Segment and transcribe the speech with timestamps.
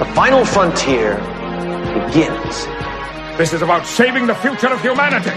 [0.00, 1.14] The final frontier
[1.94, 2.66] begins.
[3.38, 5.30] This is about saving the future of humanity.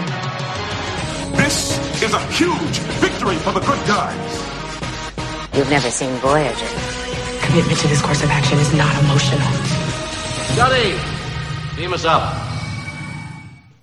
[1.36, 5.56] This is a huge victory for the good guys.
[5.56, 6.66] You've never seen Voyager.
[7.46, 9.46] Commitment to this course of action is not emotional.
[10.54, 10.98] Scotty,
[11.76, 12.48] beam us up.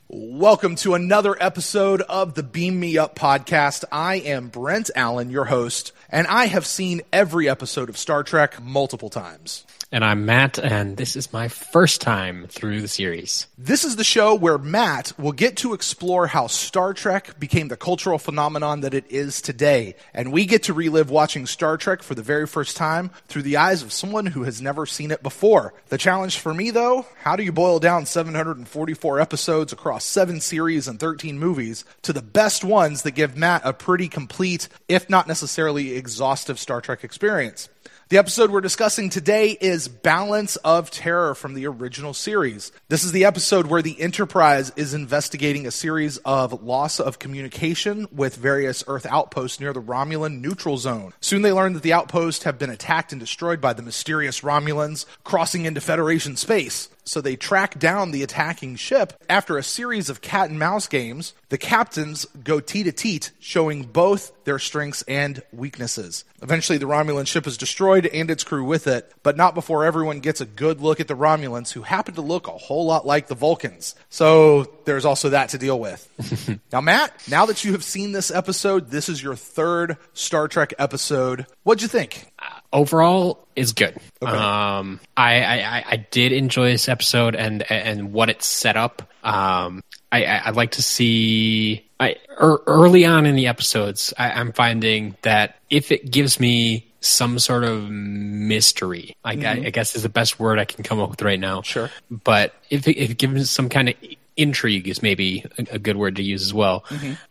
[0.10, 3.86] Welcome to another episode of the Beam Me Up podcast.
[3.94, 8.62] I am Brent Allen, your host, and I have seen every episode of Star Trek
[8.62, 9.66] multiple times.
[9.92, 13.46] And I'm Matt, and this is my first time through the series.
[13.56, 17.78] This is the show where Matt will get to explore how Star Trek became the
[17.78, 19.96] cultural phenomenon that it is today.
[20.12, 23.58] And we get to relive watching Star Trek for the very first time through the
[23.58, 25.76] eyes of someone who has never seen it before.
[25.90, 30.88] The challenge for me, though, how do you boil down 744 episodes across seven series
[30.88, 35.28] and 13 movies to the best ones that give Matt a pretty complete, if not
[35.28, 37.70] necessarily exhaustive Star Trek experience?
[38.08, 42.72] The episode we're discussing today is Balance of Terror from the original series.
[42.88, 48.08] This is the episode where the Enterprise is investigating a series of loss of communication
[48.12, 51.14] with various Earth outposts near the Romulan neutral zone.
[51.20, 55.08] Soon they learn that the outposts have been attacked and destroyed by the mysterious Romulans
[55.24, 56.90] crossing into Federation space.
[57.06, 59.14] So they track down the attacking ship.
[59.30, 63.84] After a series of cat and mouse games, the captains go teat to teat, showing
[63.84, 66.26] both their strengths and weaknesses.
[66.42, 70.20] Eventually, the Romulan ship is destroyed and its crew with it, but not before everyone
[70.20, 73.28] gets a good look at the Romulans, who happen to look a whole lot like
[73.28, 73.96] the Vulcans.
[74.10, 76.60] So there's also that to deal with.
[76.72, 80.74] now, Matt, now that you have seen this episode, this is your third Star Trek
[80.80, 81.46] episode.
[81.64, 82.32] What'd you think?
[82.74, 83.96] Overall, is good.
[84.22, 89.02] Um, I, I, I did enjoy this episode and and what it set up.
[89.24, 91.86] Um, I, I would like to see.
[92.00, 96.92] I er, early on in the episodes, I, I'm finding that if it gives me
[97.00, 99.16] some sort of mystery.
[99.24, 101.62] I, I, I guess is the best word I can come up with right now.
[101.62, 101.92] Sure.
[102.10, 103.96] But if it, if it gives some kind of
[104.38, 106.84] intrigue is maybe a, a good word to use as well.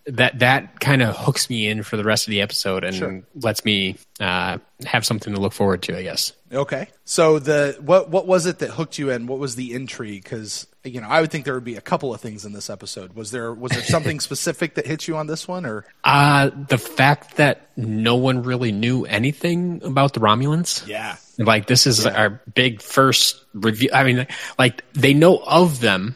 [0.06, 3.22] That that kind of hooks me in for the rest of the episode and Sure.
[3.42, 5.96] lets me uh, have something to look forward to.
[5.98, 6.32] I guess.
[6.52, 6.88] Okay.
[7.04, 9.26] So the what what was it that hooked you in?
[9.26, 10.22] What was the intrigue?
[10.24, 12.68] Because you know, I would think there would be a couple of things in this
[12.68, 13.14] episode.
[13.14, 16.78] Was there was there something specific that hit you on this one, or Uh, the
[16.78, 20.86] fact that no one really knew anything about the Romulans.
[20.86, 23.88] yeah, Like this is our big first review.
[23.92, 24.26] I mean,
[24.58, 26.14] like they know of them,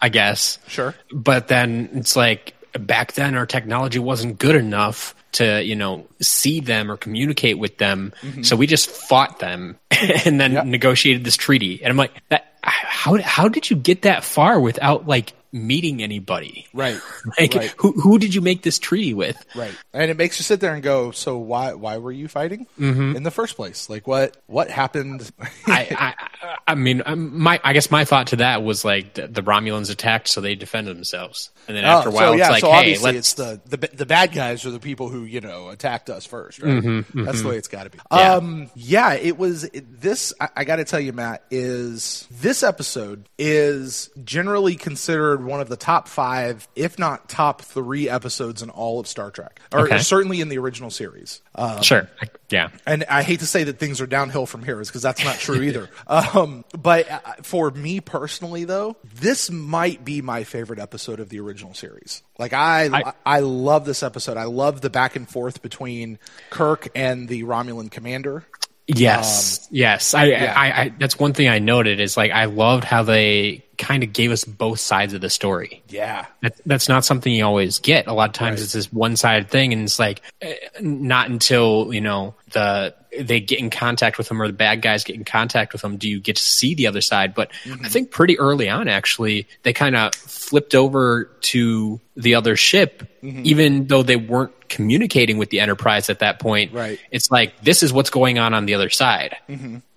[0.00, 0.58] I guess.
[0.68, 0.94] Sure.
[1.12, 6.60] But then it's like back then our technology wasn't good enough to you know see
[6.60, 8.42] them or communicate with them, mm-hmm.
[8.42, 9.78] so we just fought them
[10.24, 10.64] and then Yep.
[10.66, 11.82] negotiated this treaty.
[11.82, 16.66] And I'm like, that, how how did you get that far without like meeting anybody?
[16.72, 17.00] right,
[17.40, 19.36] Like right, who who did you make this treaty with?
[19.54, 22.66] right, and it makes you sit there and go, so why why were you fighting
[22.78, 23.88] in the first place?
[23.90, 25.30] Like what what happened?
[25.66, 29.26] I, I, I mean, um, my I guess my thought to that was like the,
[29.28, 32.42] the Romulans attacked, so they defended themselves, and then after a Oh, while, so, yeah,
[32.44, 33.18] it's like, so hey, obviously let's.
[33.18, 36.62] it's the, the the bad guys are the people who you know attacked us first,
[36.62, 37.04] right?
[37.14, 37.98] That's the way it's got to be.
[37.98, 38.34] Mm-hmm, Yeah.
[38.34, 40.32] Um, yeah, it was it, this.
[40.40, 45.68] I, I got to tell you, Matt, is this episode is generally considered one of
[45.68, 49.96] the top five, if not top three episodes in all of Star Trek, or, Okay.
[49.96, 51.40] or certainly in the original series.
[51.54, 54.76] Uh, sure, I- yeah, and I hate to say that things are downhill from here,
[54.76, 55.88] because that's not true either.
[56.08, 61.40] Um, but uh, for me personally, though, this might be my favorite episode of the
[61.40, 62.22] original series.
[62.38, 64.36] Like I, I, I- love this episode.
[64.36, 66.18] I love the back and forth between
[66.50, 68.44] Kirk and the Romulan commander.
[68.86, 70.14] yes, yes.
[70.14, 70.54] I, yeah.
[70.56, 74.12] I, I, that's one thing I noted is like I loved how they kind of
[74.12, 75.82] gave us both sides of the story.
[75.88, 78.06] Yeah, That, that's not something you always get.
[78.06, 78.64] A lot of times Right.
[78.64, 83.58] it's this one-sided thing, and it's like eh, not until you know the they get
[83.58, 86.20] in contact with them or the bad guys get in contact with them do you
[86.20, 87.34] get to see the other side.
[87.34, 87.84] But Mm-hmm.
[87.84, 93.02] I think pretty early on, actually, they kind of flipped over to the other ship,
[93.22, 93.42] Mm-hmm.
[93.44, 96.72] even though they weren't communicating with the Enterprise at that point.
[96.72, 96.98] Right.
[97.10, 99.36] It's like this is what's going on on the other side,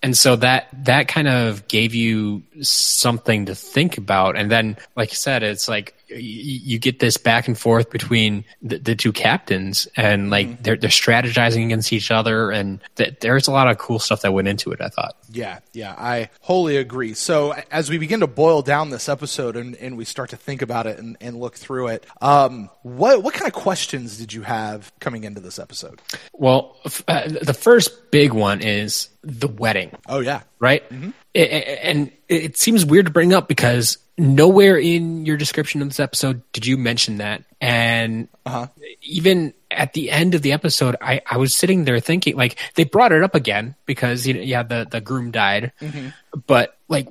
[0.03, 4.35] and so that that kind of gave you something to think about.
[4.35, 8.77] And then, like I said, it's like you get this back and forth between the,
[8.79, 13.51] the two captains, and like they're they're strategizing against each other, and th- there's a
[13.51, 14.81] lot of cool stuff that went into it.
[14.81, 15.15] I thought.
[15.31, 17.13] Yeah, yeah, I wholly agree.
[17.13, 20.61] So as we begin to boil down this episode and, and we start to think
[20.61, 24.43] about it and, and look through it, um, what what kind of questions did you
[24.43, 26.01] have coming into this episode?
[26.33, 29.91] Well, f- uh, the first big one is the wedding.
[30.07, 30.83] Oh yeah, right?
[30.91, 35.89] A- a- And it seems weird to bring up because nowhere in your description of
[35.89, 37.43] this episode did you mention that.
[37.59, 38.67] And uh-huh.
[39.01, 42.83] even at the end of the episode, I, I was sitting there thinking, like, they
[42.83, 45.71] brought it up again because, you know, yeah, the, the groom died.
[45.81, 46.09] Mm-hmm.
[46.47, 47.07] But like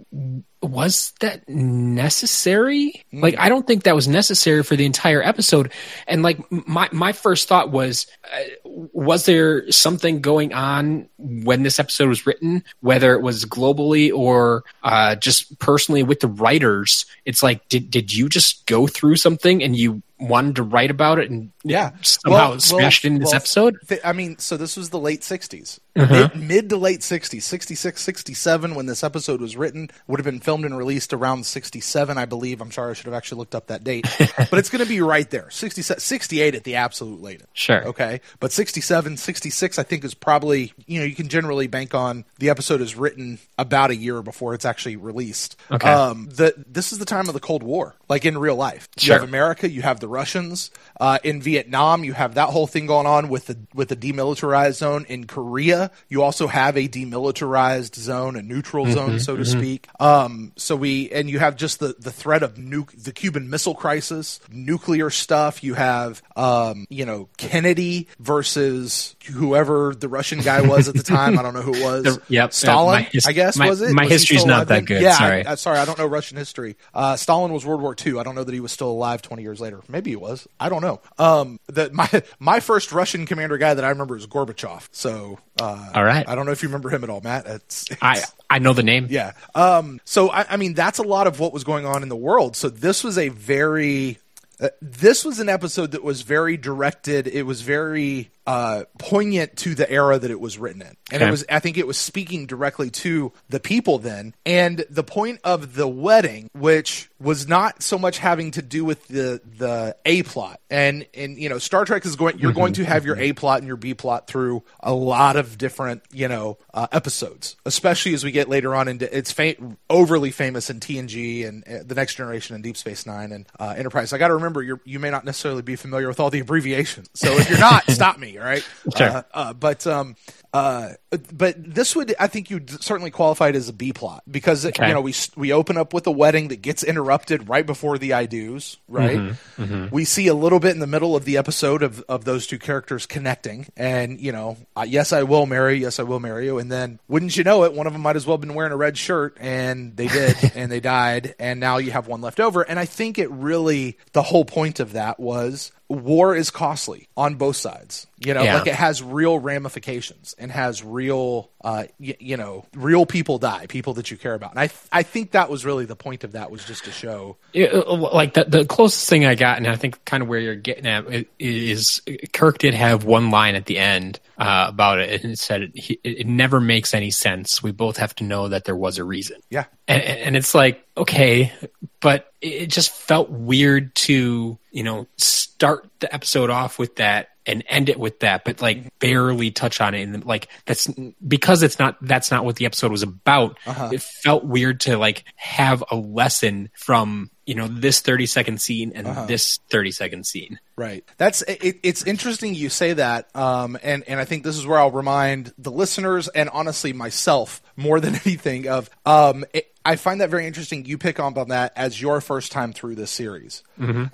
[0.63, 5.73] was that necessary like i don't think that was necessary for the entire episode
[6.07, 11.79] and like my my first thought was uh, was there something going on when this
[11.79, 17.43] episode was written whether it was globally or uh just personally with the writers it's
[17.43, 21.29] like did did you just go through something and you wanted to write about it
[21.31, 21.91] and Yeah.
[22.03, 24.99] somehow Well- smashed well- in this well, episode th- I mean, so this was the
[25.01, 25.81] late 60s.
[25.95, 26.31] Uh-huh.
[26.35, 27.43] Mid, mid to late 60s.
[27.43, 29.91] 66, 67 when this episode was written.
[30.07, 32.61] Would have been filmed and released around 67, I believe.
[32.61, 34.07] I'm sorry, I should have actually looked up that date.
[34.19, 35.51] but it's going to be right there.
[35.51, 37.49] 67, 68 at the absolute latest.
[37.53, 37.87] Sure.
[37.89, 38.21] Okay.
[38.41, 42.51] But 67, 66, I think is probably, you know, you can generally bank on the
[42.51, 45.57] episode is written about a year before it's actually released.
[45.71, 45.91] Okay.
[45.91, 48.89] Um, the, this is the time of the Cold War, like in real life.
[48.97, 49.15] Sure.
[49.15, 50.71] You have America, you have the Russians.
[50.99, 54.75] Uh, in Vietnam, you have that whole thing going on with the with the demilitarized
[54.75, 55.05] zone.
[55.09, 59.89] In Korea, you also have a demilitarized zone, a neutral zone, so to speak.
[60.01, 63.75] Um, so we and you have just the the threat of nuke, the Cuban Missile
[63.75, 65.63] Crisis, nuclear stuff.
[65.65, 71.39] You have um, you know Kennedy versus whoever the Russian guy was at the time.
[71.39, 72.03] I don't know who it was.
[72.05, 72.53] The- yep.
[72.53, 73.93] Stalin, my I guess my- was it?
[73.93, 74.85] my Was history's not that then?
[74.85, 75.47] good, Yeah, sorry.
[75.47, 76.77] I, uh, sorry, I don't know Russian history.
[76.95, 78.19] Uh, Stalin was World War II.
[78.19, 79.81] I don't know that he was still alive 20 years later.
[79.89, 80.47] Maybe he was.
[80.61, 81.01] I don't know.
[81.19, 82.09] Um, the, my
[82.39, 84.89] my first Russian commander guy that I remember is Gorbachev.
[84.93, 86.29] So, uh, All right.
[86.29, 87.47] I don't know if you remember him at all, Matt.
[87.47, 89.33] It's, i i know the name yeah.
[89.55, 92.17] Um, so I, I mean, that's a lot of what was going on in the
[92.17, 92.57] world.
[92.57, 94.19] So this was a very,
[94.61, 97.27] uh, this was an episode that was very directed.
[97.27, 101.29] It was very uh, poignant to the era that it was written in, and Okay.
[101.29, 101.45] it was.
[101.51, 104.35] I think it was speaking directly to the people then.
[104.45, 109.07] And the point of the wedding, which was not so much having to do with
[109.09, 112.39] the the A plot, and and you know, Star Trek is going.
[112.39, 115.57] You're going to have your A plot and your B plot through a lot of
[115.57, 119.55] different you know uh, episodes, especially as we get later on into it's fa-
[119.89, 123.75] overly famous in TNG and uh, the Next Generation and Deep Space Nine and uh,
[123.77, 124.13] Enterprise.
[124.13, 127.09] I got to remember you you may not necessarily be familiar with all the abbreviations,
[127.15, 128.32] so if you're not, stop me.
[128.39, 129.09] All right, Sure.
[129.09, 130.17] Uh, uh, but um,
[130.53, 130.91] uh,
[131.33, 134.89] but this would I think you certainly qualified as a B plot because Okay.
[134.89, 138.13] you know we we open up with a wedding that gets interrupted right before the
[138.13, 139.19] I do's, right?
[139.19, 139.87] Mm-hmm.
[139.91, 142.59] We see a little bit in the middle of the episode of of those two
[142.59, 146.59] characters connecting, and you know, uh, yes, I will marry, yes, I will marry you,
[146.59, 148.73] and then wouldn't you know it, one of them might as well have been wearing
[148.73, 152.41] a red shirt, and they did, and they died, and now you have one left
[152.41, 157.09] over, and I think it really the whole point of that was war is costly
[157.17, 158.07] on both sides.
[158.25, 158.59] You know, Yeah.
[158.59, 163.67] like it has real ramifications and has real, uh, y- you know, real people die,
[163.67, 164.51] people that you care about.
[164.53, 167.37] And I, I think that was really the point of that was just to show.
[167.53, 170.39] Yeah, uh, like the, the closest thing I got, and I think kind of where
[170.41, 171.05] you're getting at
[171.39, 172.03] is
[172.33, 175.99] Kirk did have one line at the end uh, about it, and it said it,
[176.05, 177.63] it never makes any sense.
[177.63, 179.41] We both have to know that there was a reason.
[179.51, 179.65] Yeah.
[179.89, 181.53] and, and it's like okay,
[182.01, 187.65] but it just felt weird to you know start the episode off with that and
[187.69, 190.89] end it with that, but like barely touch on it, and like that's
[191.27, 193.59] because it's not that's not what the episode was about.
[193.93, 198.93] It felt weird to like have a lesson from you know this 30 second scene
[198.95, 201.05] and this 30 second scene Right.
[201.19, 204.79] That's it, it's interesting you say that, um, and and I think this is where
[204.79, 210.21] I'll remind the listeners and honestly myself more than anything of um, it, I find
[210.21, 210.85] that very interesting.
[210.85, 213.63] You pick up on that as your first time through this series.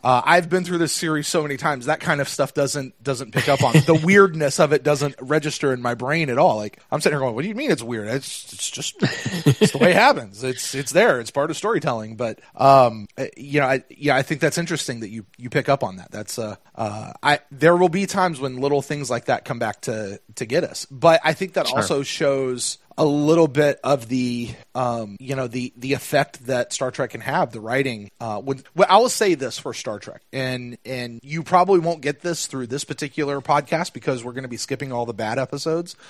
[0.02, 3.32] Uh, I've been through this series so many times that kind of stuff doesn't doesn't
[3.32, 6.56] pick up on the weirdness of it doesn't register in my brain at all.
[6.56, 8.08] Like I'm sitting here going, "What do you mean it's weird?
[8.08, 10.42] It's it's just it's the way it happens.
[10.42, 11.20] It's it's there.
[11.20, 15.00] It's part of storytelling." But um, uh, you know, I, yeah, I think that's interesting
[15.00, 16.10] that you you pick up on that.
[16.10, 19.82] That's uh, uh, I there will be times when little things like that come back
[19.82, 24.50] to to get us, but I think that also shows a little bit of the
[24.74, 28.62] um, you know the the effect that Star Trek can have the writing uh, when
[28.74, 32.46] well, I will say this for Star Trek and and you probably won't get this
[32.46, 35.96] through this particular podcast because we're going to be skipping all the bad episodes.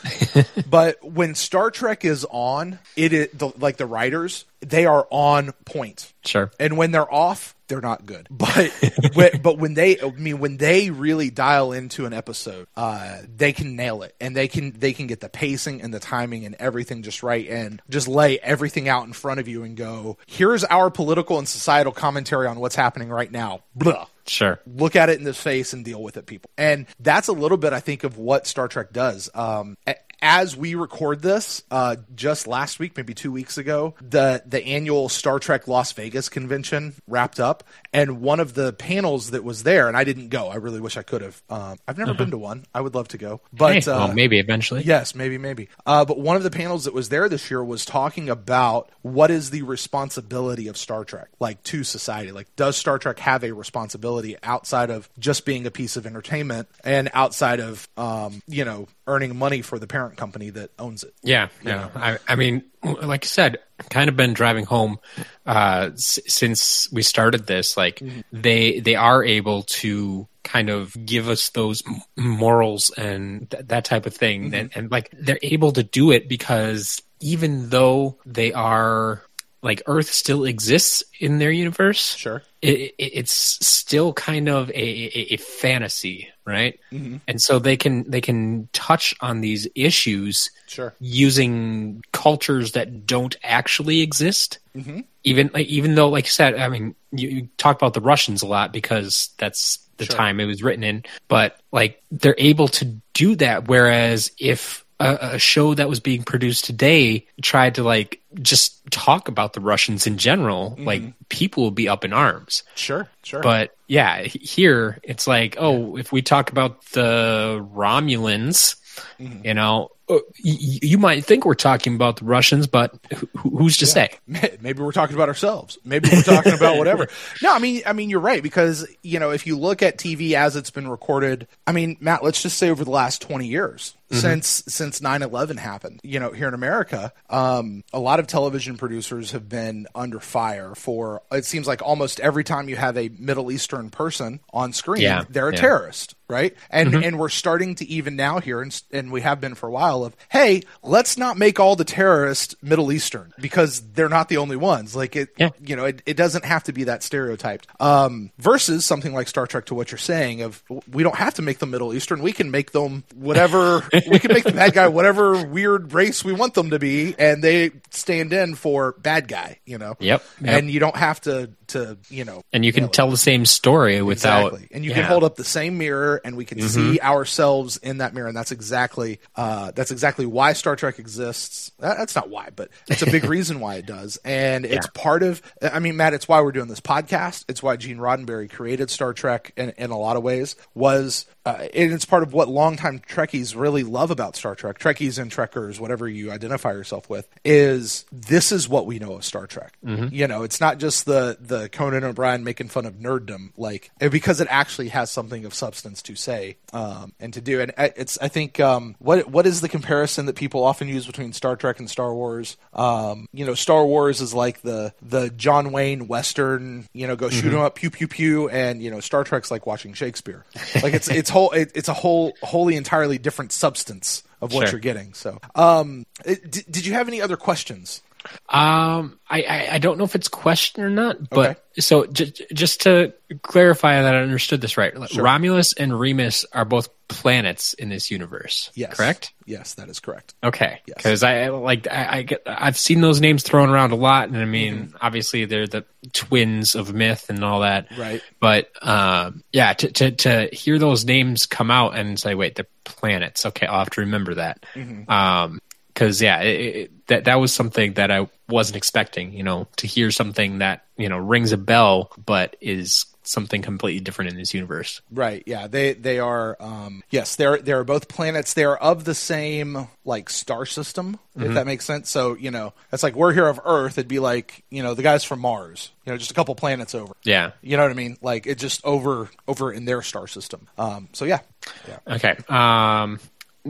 [0.68, 5.52] But when Star Trek is on it is the, like the writers they are on
[5.64, 6.12] point.
[6.24, 6.50] Sure.
[6.60, 8.26] and when they're off they're not good.
[8.30, 8.70] But
[9.14, 13.52] when, but when they i mean when they really dial into an episode uh they
[13.52, 14.14] can nail it.
[14.20, 17.46] And they can they can get the pacing and the timing and everything just right
[17.48, 21.48] and just lay everything out in front of you and go here's our political and
[21.48, 23.60] societal commentary on what's happening right now.
[23.74, 24.06] Blah.
[24.26, 24.60] Sure.
[24.66, 26.50] Look at it in the face and deal with it people.
[26.58, 29.30] And that's a little bit i think of what star trek does.
[29.34, 29.76] Um,
[30.20, 35.08] as we record this, uh, just last week, maybe two weeks ago, the the annual
[35.08, 39.88] Star Trek Las Vegas convention wrapped up, and one of the panels that was there,
[39.88, 40.48] and I didn't go.
[40.48, 41.42] I really wish I could have.
[41.48, 42.66] Um, I've never been to one.
[42.74, 43.92] I would love to go, but Uh-huh.
[43.92, 44.82] Hey, well, uh, maybe eventually.
[44.82, 45.68] Yes, maybe, maybe.
[45.86, 49.30] Uh, but one of the panels that was there this year was talking about what
[49.30, 52.32] is the responsibility of Star Trek, like to society.
[52.32, 56.68] Like, does Star Trek have a responsibility outside of just being a piece of entertainment
[56.84, 61.14] and outside of, um, you know, earning money for the parent company that owns it?
[61.22, 61.88] Yeah, yeah.
[61.96, 63.58] I, I mean, like I said,
[63.90, 64.98] kind of been driving home
[65.46, 67.76] uh, s- since we started this.
[67.76, 73.66] Like they they are able to kind of give us those m- morals and th-
[73.66, 78.16] that type of thing, and, and like they're able to do it because even though
[78.24, 79.22] they are
[79.60, 82.42] like Earth still exists in their universe, Sure.
[82.62, 83.32] it, it, it's
[83.66, 86.78] still kind of a, a, a fantasy, right?
[86.90, 90.94] And so they can they can touch on these issues Sure.
[91.00, 94.58] using cultures that don't actually exist.
[94.76, 95.00] Mm-hmm.
[95.24, 98.42] Even like, even though, like you said, I mean, you, you talk about the Russians
[98.42, 101.04] a lot because that's the time it was written in.
[101.26, 106.22] But like they're able to do that, whereas if a, a show that was being
[106.22, 111.74] produced today tried to like just talk about the Russians in general, like people would
[111.74, 112.62] be up in arms.
[112.74, 113.08] Sure.
[113.22, 113.40] Sure.
[113.40, 118.76] But yeah, here it's like, oh, if we talk about the Romulans,
[119.18, 119.46] mm-hmm.
[119.46, 122.94] you know, Uh, you might think we're talking about the Russians, but
[123.36, 124.10] who's to say?
[124.26, 125.78] maybe we're talking about ourselves.
[125.84, 127.08] Maybe we're talking about whatever.
[127.42, 130.32] No, I mean, I mean, you're right because you know if you look at TV
[130.32, 133.94] as it's been recorded, I mean, Matt, let's just say over the last 20 years
[134.10, 134.20] mm-hmm.
[134.20, 139.32] since since 9/11 happened, you know, here in America, um, a lot of television producers
[139.32, 141.22] have been under fire for.
[141.30, 145.24] It seems like almost every time you have a Middle Eastern person on screen, Yeah,
[145.28, 145.60] they're a yeah.
[145.60, 146.54] terrorist right?
[146.70, 147.02] And mm-hmm.
[147.02, 149.97] and we're starting to even now here, and, and we have been for a while.
[150.04, 154.56] Of hey, let's not make all the terrorists Middle Eastern because they're not the only
[154.56, 154.94] ones.
[154.96, 155.50] Like it, Yeah.
[155.64, 157.66] you know, it, it doesn't have to be that stereotyped.
[157.80, 160.62] Um, versus something like Star Trek, to what you're saying of
[160.92, 162.22] we don't have to make them Middle Eastern.
[162.22, 163.82] We can make them whatever.
[164.10, 167.42] we can make the bad guy whatever weird race we want them to be, and
[167.42, 169.58] they stand in for bad guy.
[169.64, 169.96] You know.
[170.00, 170.54] Yep, yep.
[170.58, 172.42] And you don't have to to you know.
[172.52, 174.68] And you can tell the same story without, Exactly.
[174.74, 174.96] And you yeah.
[174.96, 175.02] Mm-hmm.
[175.02, 178.28] can hold up the same mirror and we can see ourselves in that mirror.
[178.28, 181.72] And that's exactly, uh, that's exactly why Star Trek exists.
[181.78, 184.18] That's not why, but it's a big reason why it does.
[184.24, 187.44] And it's part of, I mean, Matt, it's why we're doing this podcast.
[187.48, 191.68] It's why Gene Roddenberry created Star Trek in, in a lot of ways was, uh,
[191.74, 195.80] and it's part of what longtime Trekkies really love about Star Trek, Trekkies and Trekkers,
[195.80, 199.72] whatever you identify yourself with, is this is what we know of Star Trek.
[200.12, 204.40] You know, it's not just the the Conan O'Brien making fun of nerddom, like because
[204.40, 207.60] it actually has something of substance to say um, and to do.
[207.60, 211.06] And I- it's I think um, what what is the comparison that people often use
[211.06, 212.56] between Star Trek and Star Wars?
[212.74, 217.28] Um, you know, Star Wars is like the the John Wayne Western, you know, go
[217.30, 220.44] shoot 'em up, pew pew pew, and you know, Star Trek's like watching Shakespeare.
[220.82, 224.72] Like it's it's whole it, it's a whole wholly entirely different substance of what Sure.
[224.72, 225.14] you're getting.
[225.14, 228.02] So, um, did you have any other questions?
[228.48, 231.60] Um, I, I, I don't know if it's question or not, but Okay.
[231.80, 236.88] so j- just to clarify that I understood this right, Romulus and Remus are both
[237.08, 238.70] planets in this universe.
[238.74, 239.32] Yes, correct.
[239.46, 240.34] Yes, that is correct.
[240.42, 243.96] Okay, because I I- like I, I get I've seen those names thrown around a
[243.96, 244.96] lot, and I mean Mm-hmm.
[245.00, 248.22] obviously they're the twins of myth and all that, Right.
[248.40, 252.66] But um, yeah, to, to to hear those names come out and say, wait, they're
[252.84, 253.44] planets.
[253.46, 254.64] Okay, I'll have to remember that.
[254.74, 255.10] Mm-hmm.
[255.10, 259.32] Um, because yeah, it, it, that that was something that I wasn't expecting.
[259.32, 264.00] You know, to hear something that you know rings a bell, but is something completely
[264.00, 265.02] different in this universe.
[265.10, 265.42] Right.
[265.46, 265.66] Yeah.
[265.66, 266.56] They they are.
[266.58, 267.36] Um, yes.
[267.36, 268.54] They're they're both planets.
[268.54, 272.10] They are of the same like star system, if that makes sense.
[272.10, 273.98] So you know, it's like we're here of Earth.
[273.98, 275.90] It'd be like you know the guys from Mars.
[276.04, 277.12] You know, just a couple planets over.
[277.22, 277.52] Yeah.
[277.60, 278.16] You know what I mean?
[278.22, 280.68] Like it just over over in their star system.
[280.78, 281.08] Um.
[281.12, 281.40] So yeah.
[281.86, 282.14] Yeah.
[282.14, 282.36] Okay.
[282.48, 283.20] Um,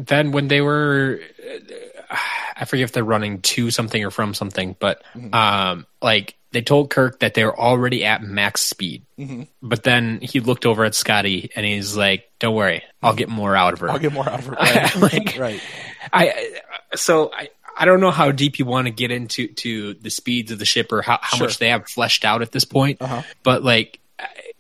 [0.07, 1.21] then when they were,
[2.57, 5.35] I forget if they're running to something or from something, but Mm-hmm.
[5.35, 9.05] um, like they told Kirk that they were already at max speed.
[9.19, 9.43] Mm-hmm.
[9.63, 13.55] But then he looked over at Scotty and he's like, "Don't worry, I'll get more
[13.55, 14.97] out of her." I'll get more out of her." Right.
[14.97, 15.61] Like- right.
[16.13, 17.51] I I- so I.
[17.81, 20.65] I don't know how deep you want to get into to the speeds of the
[20.65, 21.47] ship or how, how Sure.
[21.47, 23.01] much they have fleshed out at this point.
[23.01, 23.23] Uh-huh.
[23.45, 24.01] But like,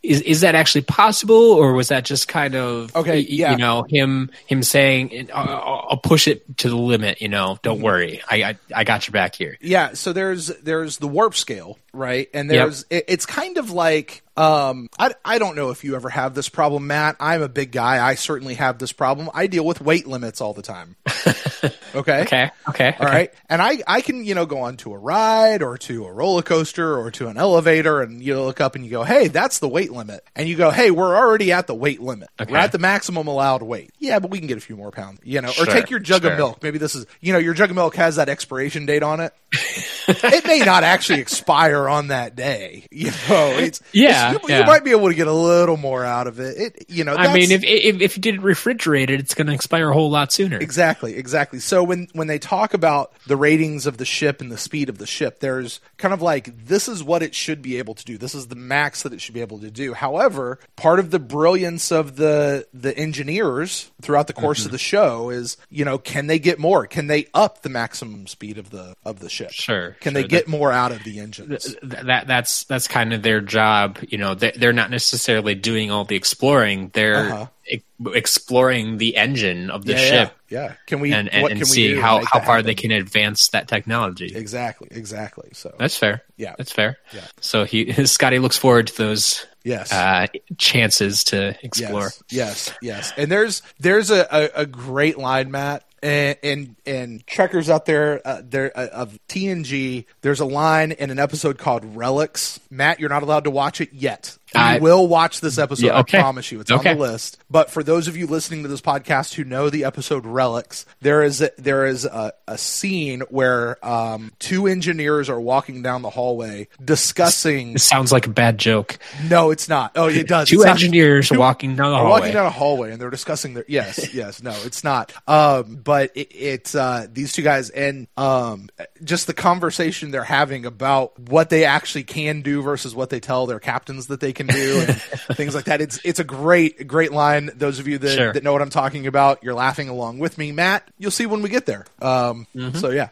[0.09, 3.53] is is that actually possible, or was that just kind of Okay, yeah.
[3.53, 7.61] You know, him him saying, "I'll, I'll push it to the limit." You know, Mm-hmm.
[7.62, 9.57] don't worry, I, I I got your back here.
[9.61, 12.29] Yeah, so there's there's the warp scale, right?
[12.35, 16.09] And there's it, it's kind of like um I I don't know if you ever
[16.09, 17.17] have this problem, Matt.
[17.21, 18.05] I'm a big guy.
[18.07, 19.29] I certainly have this problem.
[19.35, 20.97] I deal with weight limits all the time.
[21.94, 22.20] Okay.
[22.20, 22.50] Okay.
[22.68, 22.94] Okay.
[23.00, 23.32] All right.
[23.49, 26.42] And I, I can, you know, go on to a ride or to a roller
[26.42, 29.68] coaster or to an elevator and you look up and you go, hey, that's the
[29.68, 30.23] weight limit.
[30.37, 32.28] And you go, hey, we're already at the weight limit.
[32.38, 32.52] Okay.
[32.52, 33.90] We're at the maximum allowed weight.
[33.99, 36.23] Yeah, but we can get a few more pounds, you know, or take your jug
[36.23, 36.32] sure.
[36.32, 36.62] of milk.
[36.62, 39.32] Maybe this is, you know, your jug of milk has that expiration date on it.
[40.08, 42.87] it may not actually expire on that day.
[42.90, 44.61] You know, it's, Yeah, it's- you, yeah.
[44.61, 46.58] you might be able to get a little more out of it.
[46.58, 49.54] It, you know, I mean, if, if if you did it refrigerated, it's going to
[49.54, 50.58] expire a whole lot sooner.
[50.58, 51.58] Exactly, exactly.
[51.60, 54.98] So when when they talk about the ratings of the ship and the speed of
[54.98, 58.16] the ship, there's kind of like this is what it should be able to do.
[58.16, 59.94] This is the max that it should be able to do.
[59.94, 64.66] However, part of the brilliance of the the engineers throughout the course Mm-hmm.
[64.68, 66.87] of the show is, you know, can they get more?
[66.87, 69.50] Can they up the maximum speed of the of the ship?
[69.52, 70.22] Sure, Can sure.
[70.22, 71.64] they get more out of the engines?
[71.64, 73.98] Th- that that's that's kind of their job.
[74.08, 76.90] You know, they, they're not necessarily doing all the exploring.
[76.94, 77.46] They're Uh-huh.
[77.70, 77.82] E-
[78.14, 80.72] exploring the engine of the yeah, ship Yeah, yeah.
[80.87, 83.48] Can we and and, what and can we see how how far they can advance
[83.48, 84.34] that technology.
[84.34, 85.50] Exactly, exactly.
[85.52, 86.22] So That's fair.
[86.37, 86.54] Yeah.
[86.56, 86.98] that's fair.
[87.12, 87.26] Yeah.
[87.40, 89.92] So he Scotty looks forward to those yes.
[89.92, 92.10] uh, chances to explore.
[92.30, 93.12] Yes, yes, yes.
[93.16, 95.84] And there's there's a, a, a great line, Matt.
[96.00, 100.04] And and, and Trekkers out there, uh, there uh, of TNG.
[100.20, 102.60] There's a line in an episode called Relics.
[102.70, 104.38] Matt, you're not allowed to watch it yet.
[104.55, 105.87] You I- will watch this episode.
[105.87, 106.19] Yeah, okay.
[106.19, 106.90] I promise you, it's Okay.
[106.93, 107.38] on the list.
[107.50, 111.23] But for those of you listening to this podcast who know the episode Relics, there
[111.23, 116.11] is a, there is a, a scene where um, two engineers are walking down the
[116.11, 117.73] hallway discussing.
[117.75, 118.99] This sounds like a bad joke.
[119.28, 119.93] No, it's not.
[119.97, 120.49] Oh, it does.
[120.49, 122.11] Two It's engineers walking down the hallway.
[122.11, 126.11] walking down a hallway and they're discussing their yes yes no it's not um but
[126.17, 128.69] it, it's uh these two guys and um
[129.05, 133.47] just the conversation they're having about what they actually can do versus what they tell
[133.47, 134.97] their captains that they can do and
[135.37, 138.33] things like that it's it's a great great line those of you that, Sure.
[138.33, 141.42] that know what i'm talking about you're laughing along with me matt you'll see when
[141.42, 142.78] we get there um Mm-hmm.
[142.78, 143.09] so yeah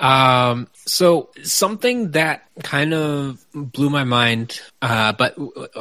[0.00, 5.34] Um, so something that kind of blew my mind, uh, but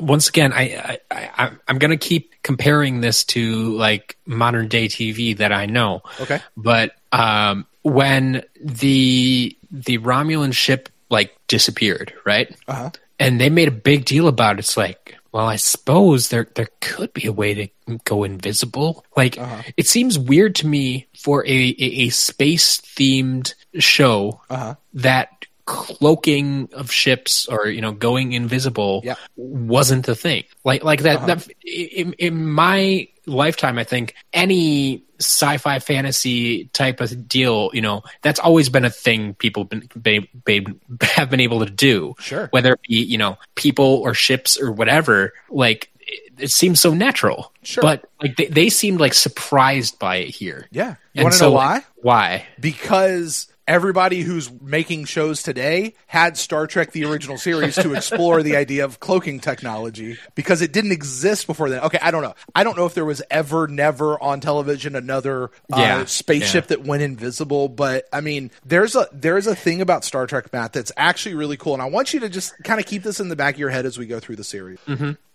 [0.03, 5.37] once again, I, I, I I'm gonna keep comparing this to like modern day TV
[5.37, 6.01] that I know.
[6.19, 6.41] Okay.
[6.57, 12.53] But um, when the the Romulan ship like disappeared, right?
[12.67, 12.89] Uh-huh.
[13.19, 14.59] And they made a big deal about it.
[14.59, 19.03] It's like, well, I suppose there there could be a way to go invisible.
[19.17, 19.61] Like, Uh-huh.
[19.77, 24.75] it seems weird to me for a a, a space themed show Uh-huh.
[24.93, 25.29] that
[25.65, 29.11] cloaking of ships or you know going invisible Yeah.
[29.13, 29.27] Uh-huh.
[29.37, 34.15] wasn't the thing like like that that in, in my lifetime i think.
[34.33, 39.89] Any sci-fi fantasy type of deal you know that's always been a thing people been,
[40.01, 42.15] been, been have been able to do.
[42.19, 42.47] Sure.
[42.51, 46.93] whether it be you know people or ships or whatever like it, it seems so
[46.93, 47.51] natural.
[47.63, 47.81] Sure.
[47.81, 50.67] but like they, they seemed like surprised by it here.
[50.71, 50.95] Yeah.
[51.13, 52.39] You want to so, know like, why?
[52.39, 52.47] why?
[52.59, 58.55] Because everybody who's making shows today had Star Trek the original series to explore the
[58.57, 61.81] idea of cloaking technology because it didn't exist before then.
[61.81, 62.33] Okay, I don't know.
[62.55, 66.75] I don't know if there was ever never on television another uh, Yeah, spaceship yeah.
[66.77, 70.73] that went invisible, but I mean, there's a there's a thing about Star Trek Matt
[70.73, 73.29] that's actually really cool and I want you to just kind of keep this in
[73.29, 74.79] the back of your head as we go through the series.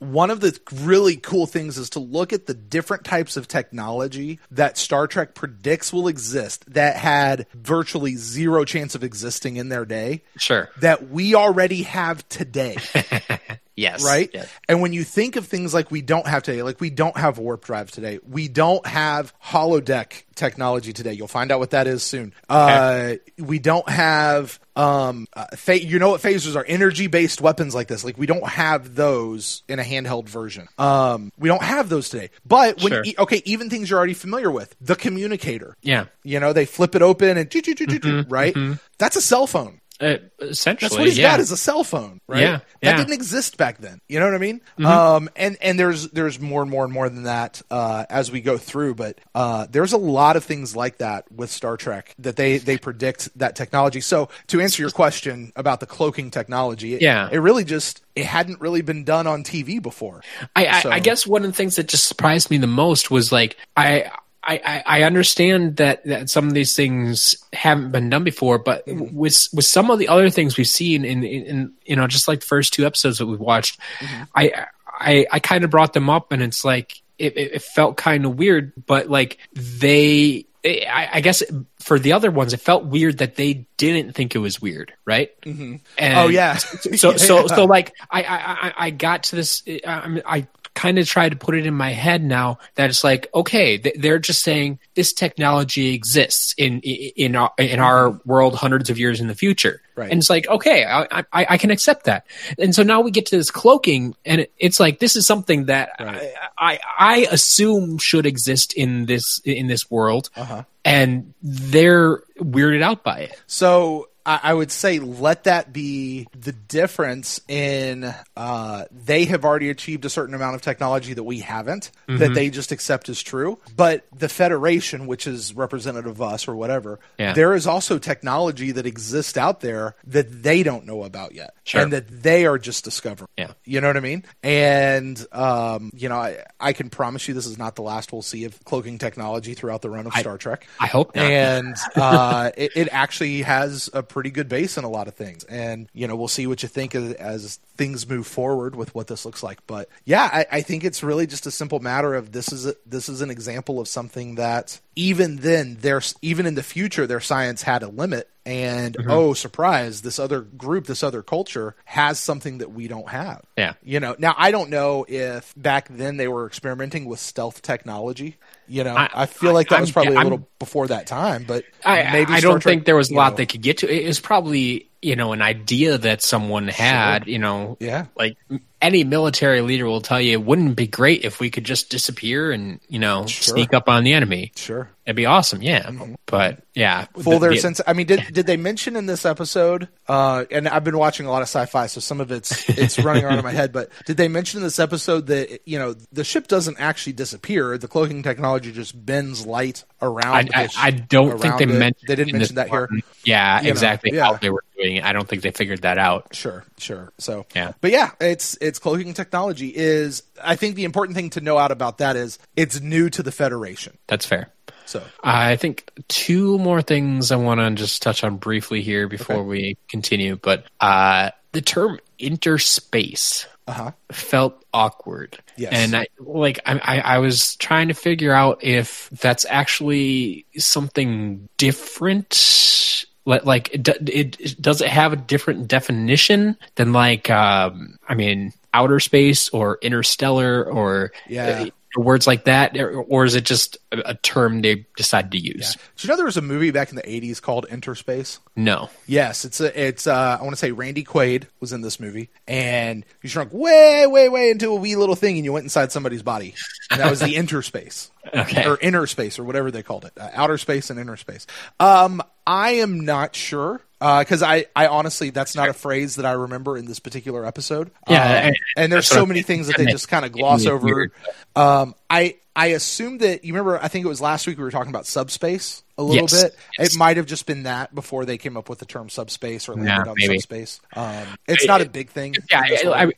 [0.01, 4.38] One of the really cool things is to look at the different types of technology
[4.51, 9.84] that Star Trek predicts will exist that had virtually zero chance of existing in their
[9.84, 10.70] day sure.
[10.80, 12.76] that we already have today
[13.76, 14.30] yes right?
[14.32, 14.48] yes.
[14.68, 17.38] And when you think of things like we don't have today, like we don't have
[17.38, 21.12] warp drive today, we don't have holodeck technology today.
[21.12, 22.34] You'll find out what that is soon.
[22.48, 26.64] Uh, we don't have um, uh, you know what phasers are?
[26.66, 28.04] Energy based weapons like this.
[28.04, 30.66] Like we don't have those in a handheld version.
[30.78, 32.30] Um, we don't have those today.
[32.44, 33.02] But when Sure.
[33.04, 35.76] e- okay, even things you're already familiar with, the communicator.
[35.82, 38.56] yeah You know, they flip it open and choo- choo- choo, right?
[38.98, 39.80] That's a cell phone.
[40.00, 41.30] Uh, essentially, That's what he's yeah.
[41.30, 42.40] got is a cell phone, right?
[42.40, 42.90] Yeah, That yeah.
[42.90, 42.98] Mm-hmm.
[43.02, 44.00] didn't exist back then.
[44.09, 44.61] You know what I mean?
[44.85, 48.40] Um, and and there's there's more and more and more than that uh, as we
[48.40, 48.96] go through.
[48.96, 52.76] But uh, there's a lot of things like that with Star Trek that they they
[52.76, 54.00] predict that technology.
[54.00, 57.28] So to answer your question about the cloaking technology, it, Yeah.
[57.30, 60.22] it really just it hadn't really been done on TV before.
[60.57, 63.11] I, I, So- I guess one of the things that just surprised me the most
[63.12, 64.11] was like I.
[64.46, 68.87] I, I- I understand that, that some of these things haven't been done before, but
[68.87, 69.16] Mm-hmm.
[69.16, 72.28] with with some of the other things we've seen in, in, in you know just
[72.28, 74.22] like the first two episodes that we've watched, Mm-hmm.
[74.35, 78.24] I I, I kind of brought them up, and it's like it, it, felt kind
[78.26, 80.46] of weird, but like they.
[80.66, 81.42] I, I guess
[81.78, 85.28] for the other ones, it felt weird that they didn't think it was weird, right?
[85.42, 85.76] Mm-hmm.
[85.98, 86.57] And Oh, yeah.
[86.57, 88.37] so so so like I I
[88.68, 91.90] I- I got to this I, I kind of try to put it in my
[91.90, 97.37] head now that it's like, okay, th- they're just saying this technology exists in in
[97.37, 100.10] our, in our world hundreds of years in the future, Right.
[100.10, 102.26] and it's like, okay, I, I, I can accept that.
[102.58, 105.66] And so now we get to this cloaking, and it, it's like this is something
[105.66, 110.64] that I, I I assume should exist in this in this world, Uh-huh.
[110.84, 113.42] and they're weirded out by it.
[113.46, 119.70] So I, I would say let that be the difference in uh, they have already
[119.70, 123.58] achieved a certain amount of technology that we haven't, that they just accept as true.
[123.76, 127.32] But the Federation, which is representative of us or whatever, Yeah.
[127.34, 131.82] there is also technology that exists out there that they don't know about yet, Sure.
[131.82, 133.28] and that they are just discovering.
[133.37, 133.52] Yeah.
[133.64, 134.24] You know what I mean?
[134.42, 138.22] And um, you know, I, I can promise you this is not the last we'll
[138.22, 140.66] see of cloaking technology throughout the run of Star Trek.
[140.80, 141.24] I hope not.
[141.24, 145.42] And uh, it, it actually has a pretty good base in a lot of things.
[145.44, 149.09] And you know, we'll see what you think as, as things move forward with what
[149.09, 149.59] this looks like.
[149.66, 152.77] But yeah, I, I think it's really just a simple matter of this is a,
[152.87, 157.20] this is an example of something that even then, there's even in the future, their
[157.20, 158.28] science had a limit.
[158.46, 159.11] And Mm-hmm.
[159.11, 160.02] oh, surprise!
[160.02, 163.40] This other group, this other culture, has something that we don't have.
[163.57, 163.72] Yeah.
[163.83, 168.37] You know, now I don't know if back then they were experimenting with stealth technology.
[168.68, 171.07] You know, I, I- feel like that I'm- was probably a I'm- little before that
[171.07, 173.46] time, but I, maybe I Star don't Trek, think there was a lot know, they
[173.46, 173.88] could get to.
[173.90, 177.26] It was probably you know an idea that someone had.
[177.26, 178.07] You know, Yeah.
[178.14, 178.37] Like
[178.85, 182.53] any military leader will tell you, it wouldn't be great if we could just disappear
[182.53, 183.55] and you know Sure.
[183.55, 184.53] sneak up on the enemy.
[184.57, 184.90] Sure.
[185.07, 185.90] It'd be awesome, yeah.
[186.25, 187.79] But yeah, Full their the- sense.
[187.87, 189.88] I mean, did did they mention in this episode?
[190.09, 193.23] Uh, and I've been watching a lot of sci-fi, so some of it's it's running
[193.25, 193.70] around in my head.
[193.73, 197.77] But did they mention in this episode that you know the ship doesn't actually disappear?
[197.77, 200.51] The cloaking technology just bends light around.
[200.55, 201.68] I, I, I don't think they it.
[201.68, 202.09] mentioned.
[202.09, 202.88] They didn't mention that here.
[203.25, 204.25] Yeah, You know, exactly yeah.
[204.25, 205.05] how they were doing it.
[205.05, 206.35] I don't think they figured that out.
[206.35, 207.12] Sure, sure.
[207.18, 207.73] So Yeah.
[207.83, 210.22] but yeah, it's it's cloaking technology is.
[210.42, 213.32] I think the important thing to know out about that is it's new to the
[213.32, 213.96] Federation.
[214.06, 214.50] That's fair.
[214.87, 219.37] So I think two more things I want to just touch on briefly here before
[219.37, 219.44] Okay.
[219.44, 220.37] we continue.
[220.37, 223.92] But uh, the term interspace Uh-huh.
[224.12, 225.38] felt awkward.
[225.56, 225.72] Yes.
[225.72, 231.48] And I like I, I I was trying to figure out if that's actually something
[231.56, 233.06] different.
[233.26, 238.14] Like, like it, it, it does it have a different definition than like um I
[238.14, 241.66] mean outer space or interstellar or Yeah.
[241.66, 245.76] uh, words like that or, is it just a, term they decided to use?
[245.76, 248.40] do you know there was a movie back in the '80s called Interspace?
[248.56, 248.90] No.
[249.06, 252.30] Yes, it's a, it's uh, I want to say Randy Quaid was in this movie,
[252.48, 255.92] and you shrunk way, way, way into a wee little thing, and you went inside
[255.92, 256.54] somebody's body,
[256.90, 258.66] and that was the interspace, Okay.
[258.66, 261.46] or inner space, or whatever they called it, uh, outer space and inner space.
[261.78, 263.80] Um, I am not sure
[264.21, 267.90] because I, I honestly that's not a phrase that I remember in this particular episode.
[268.09, 271.11] Yeah, Um, I- and there's so many things that they just kind of gloss over.
[271.57, 273.79] Um, I I assume that you remember.
[273.83, 276.43] I think it was last week we were talking about subspace a little Yes.
[276.43, 276.57] bit.
[276.79, 276.95] Yes.
[276.95, 279.75] It might have just been that before they came up with the term subspace or
[279.75, 280.38] landed Yeah, on maybe.
[280.38, 280.81] subspace.
[280.95, 282.35] Um, it's not a big thing.
[282.51, 283.14] Yeah, in I, I, world.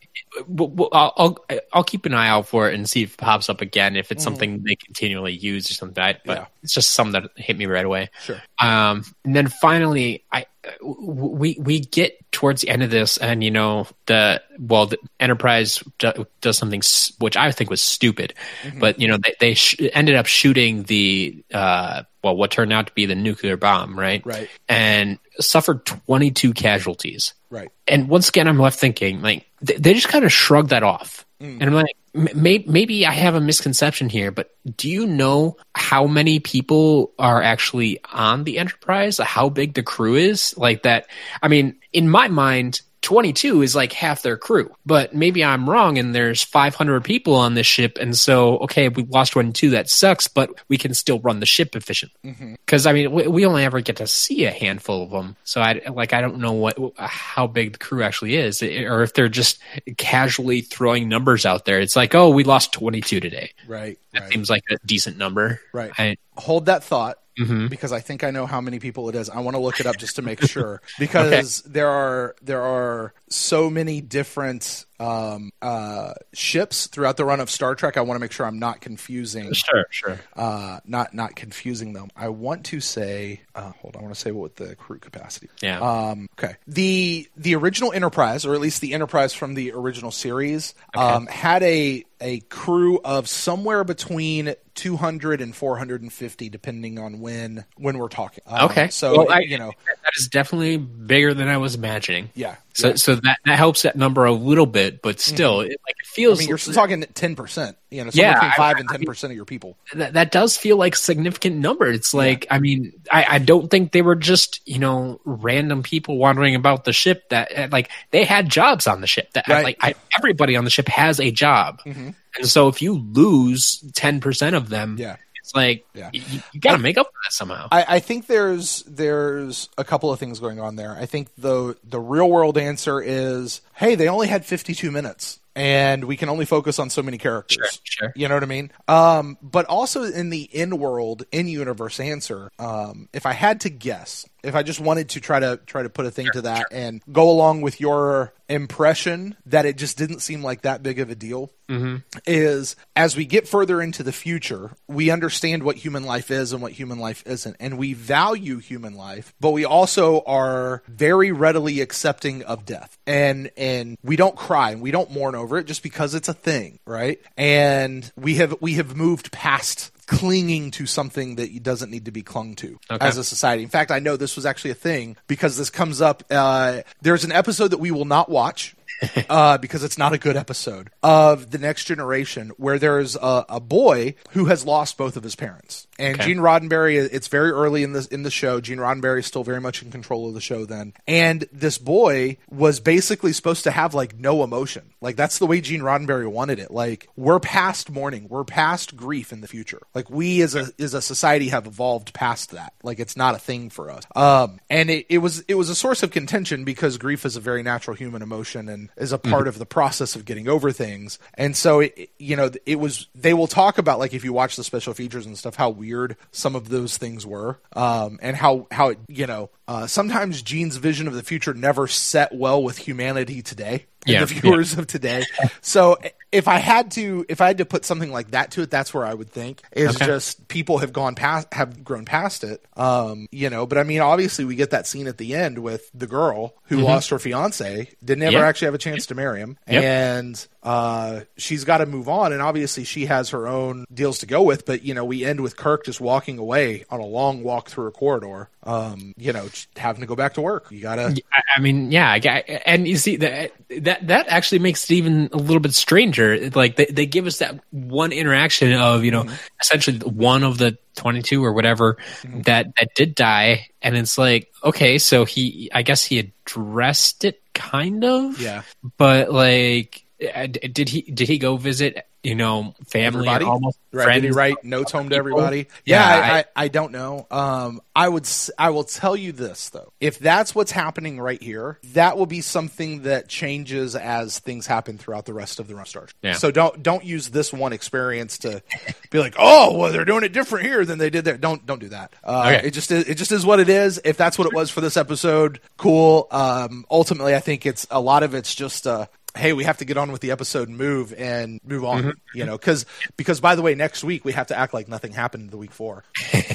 [0.49, 3.17] well, well, I'll, I'll I'll keep an eye out for it and see if it
[3.19, 3.97] pops up again.
[3.97, 6.37] If it's something they continually use or something, I, but.
[6.39, 6.47] Yeah.
[6.63, 8.09] it's just something that hit me right away.
[8.23, 8.41] Sure.
[8.59, 10.47] Um, and then finally, I w-
[10.83, 15.83] we we get towards the end of this, and you know the well, the Enterprise
[15.99, 18.81] do, does something s- which I think was stupid, Mm-hmm.
[18.81, 22.87] but you know they they sh- ended up shooting the uh well what turned out
[22.87, 24.25] to be the nuclear bomb, right?
[24.25, 24.49] Right.
[24.69, 27.71] And suffered twenty two casualties right.
[27.87, 31.26] and once again, I'm left thinking like they, they just kind of shrugged that off,
[31.41, 31.59] Mm.
[31.61, 35.57] and I'm like, m- may, maybe I have a misconception here, but do you know
[35.75, 39.19] how many people are actually on the Enterprise?
[39.19, 40.57] How big the crew is?
[40.57, 41.07] Like that?
[41.43, 42.81] I mean, in my mind.
[43.03, 47.55] 22 is like half their crew, but maybe I'm wrong and there's 500 people on
[47.55, 47.99] this ship.
[48.01, 49.71] And so, okay, we lost 22.
[49.71, 52.13] That sucks, but we can still run the ship efficient.
[52.25, 52.55] Mm-hmm.
[52.55, 55.61] because I mean we, we only ever get to see a handful of them, so
[55.61, 59.29] I like I don't know what how big the crew actually is, or if they're
[59.29, 59.61] just
[59.97, 61.81] casually throwing numbers out there.
[61.81, 63.53] It's like, oh, we lost twenty two today.
[63.69, 63.99] Right.
[64.13, 64.33] That right.
[64.33, 65.93] seems like a decent number, Right.
[65.97, 67.19] I, Hold that thought.
[67.39, 67.69] Mhm.
[67.69, 69.29] Because I think I know how many people it is.
[69.29, 70.81] I want to look it up just to make sure.
[70.99, 77.51] Because there are there are so many different um, uh, ships throughout the run of
[77.51, 77.97] Star Trek.
[77.97, 80.21] I want to make sure I'm not confusing sure, sure.
[80.37, 82.09] uh, not not confusing them.
[82.17, 85.49] I want to say, uh, hold on, I want to say what the crew capacity.
[85.63, 85.81] Yeah.
[85.81, 86.57] Um, okay.
[86.67, 91.63] The the original Enterprise, or at least the Enterprise from the original series, um, had
[91.63, 98.43] a a crew of somewhere between 200 and 450, depending on when when we're talking.
[98.47, 102.31] Um, okay, So Well, I- you know, that is definitely bigger than I was imagining.
[102.35, 102.57] yeah.
[102.77, 106.05] So so that that helps that number a little bit, but still, it, like it
[106.05, 106.39] I feels.
[106.41, 107.77] mean, you're still talking ten percent.
[107.91, 109.79] You know, Yeah, between I- five and I ten mean- percent of your people.
[109.95, 111.87] that, that does feel like a significant number.
[111.91, 116.19] It's like, I mean, I, I don't think they were just, you know, random people
[116.19, 119.33] wandering about the ship that, uh, like, they had jobs on the ship.
[119.33, 119.65] That, Right.
[119.65, 121.81] like, I, everybody on the ship has a job.
[121.87, 125.17] And so if you lose 10% of them, Yeah.
[125.47, 126.11] It's like, Yeah.
[126.13, 127.69] you, you got to make up for that somehow.
[127.71, 130.93] I, I think there's there's a couple of things going on there.
[130.99, 136.05] I think the the real world answer is, hey, they only had 52 minutes, and
[136.05, 137.81] we can only focus on so many characters.
[137.85, 138.13] Sure, sure.
[138.17, 138.73] You know what I mean?
[138.89, 143.71] Um, but also in the in world, in universe answer, um, if I had to
[143.71, 146.67] guess, if I just wanted to try to try to put a thing to that
[146.71, 151.11] and go along with your impression that it just didn't seem like that big of
[151.11, 151.97] a deal mm-hmm.
[152.27, 156.63] is as we get further into the future, we understand what human life is and
[156.63, 161.81] what human life isn't, and we value human life, but we also are very readily
[161.81, 165.83] accepting of death, and and we don't cry and we don't mourn over it just
[165.83, 167.21] because it's a thing, right?
[167.37, 172.23] And we have we have moved past clinging to something that doesn't need to be
[172.23, 173.05] clung to Okay.
[173.05, 173.65] as a society.
[173.65, 176.23] In fact, I know this was actually a thing because this comes up.
[176.31, 178.76] Uh, there's an episode that we will not watch
[179.29, 183.61] uh, because it's not a good episode of the next generation where there's a, a
[183.61, 185.87] boy who has lost both of his parents.
[185.99, 186.27] And Okay.
[186.27, 188.61] gene roddenberry it's very early in the in the show.
[188.61, 190.93] Gene roddenberry is still very much in control of the show then.
[191.09, 194.91] And this boy was basically supposed to have like no emotion.
[195.01, 196.71] Like that's the way gene roddenberry wanted it.
[196.71, 198.29] Like we're past mourning.
[198.29, 199.81] We're past grief in the future.
[199.95, 202.75] Like we as a as a society have evolved past that.
[202.83, 204.05] Like it's not a thing for us.
[204.15, 207.41] Um and it, it was it was a source of contention because grief is a
[207.41, 211.19] very natural human emotion and is a part of the process of getting over things.
[211.35, 214.57] And so it, you know it was they will talk about like if you watch
[214.57, 218.67] the special features and stuff how weird some of those things were um and how
[218.71, 222.79] how it you know uh sometimes gene's vision of the future never set well with
[222.79, 225.25] humanity today Yeah, the viewers of today.
[225.61, 225.99] So
[226.33, 228.93] if i had to if i had to put something like that to it that's
[228.93, 230.07] where i would think is Okay.
[230.07, 234.01] just people have gone past have grown past it um you know but i mean
[234.01, 237.89] obviously we get that scene at the end with the girl who lost her fiance
[238.05, 238.45] didn't ever Mm-hmm.
[238.45, 239.83] Actually have a chance to marry him Yep.
[239.85, 244.27] and uh she's got to move on and obviously she has her own deals to
[244.27, 247.45] go with but you know we end with kirk just walking away on a long
[247.45, 251.17] walk through a corridor um you know having to go back to work you gotta
[251.33, 253.53] I, I mean, yeah, I, and you see that
[253.83, 256.51] that that actually makes it even a little bit stranger.
[256.51, 259.35] Like they, they give us that one interaction of you know Mm-hmm.
[259.61, 261.97] essentially one of the twenty two or whatever
[262.45, 267.41] that that did die, and it's like okay, so he I guess he addressed it
[267.55, 268.63] kind of, Yeah.
[268.99, 270.03] but like.
[270.35, 274.65] Uh, Did he did he go visit you know family almost right did he write
[274.65, 275.69] notes home to everybody?
[275.85, 277.27] Yeah, yeah, I, I- I, I don't know.
[277.31, 278.27] Um i would
[278.59, 279.93] I will tell you this though.
[280.01, 284.99] If that's what's happening right here that will be something that changes as things happen
[284.99, 286.33] throughout the rest of the run start Yeah.
[286.35, 288.63] so don't don't use this one experience to
[289.11, 291.37] be like oh well they're doing it different here than they did there.
[291.37, 292.13] Don't don't do that.
[292.25, 292.69] Uh, Okay.
[292.69, 294.01] it just is, it just is what it is.
[294.05, 296.27] If that's what it was for this episode cool.
[296.31, 299.85] Um ultimately i think it's a lot of it's just uh hey we have to
[299.85, 302.11] get on with the episode and move and move on Mm-hmm.
[302.39, 305.13] you know because because by the way next week we have to act like nothing
[305.13, 306.05] happened the week four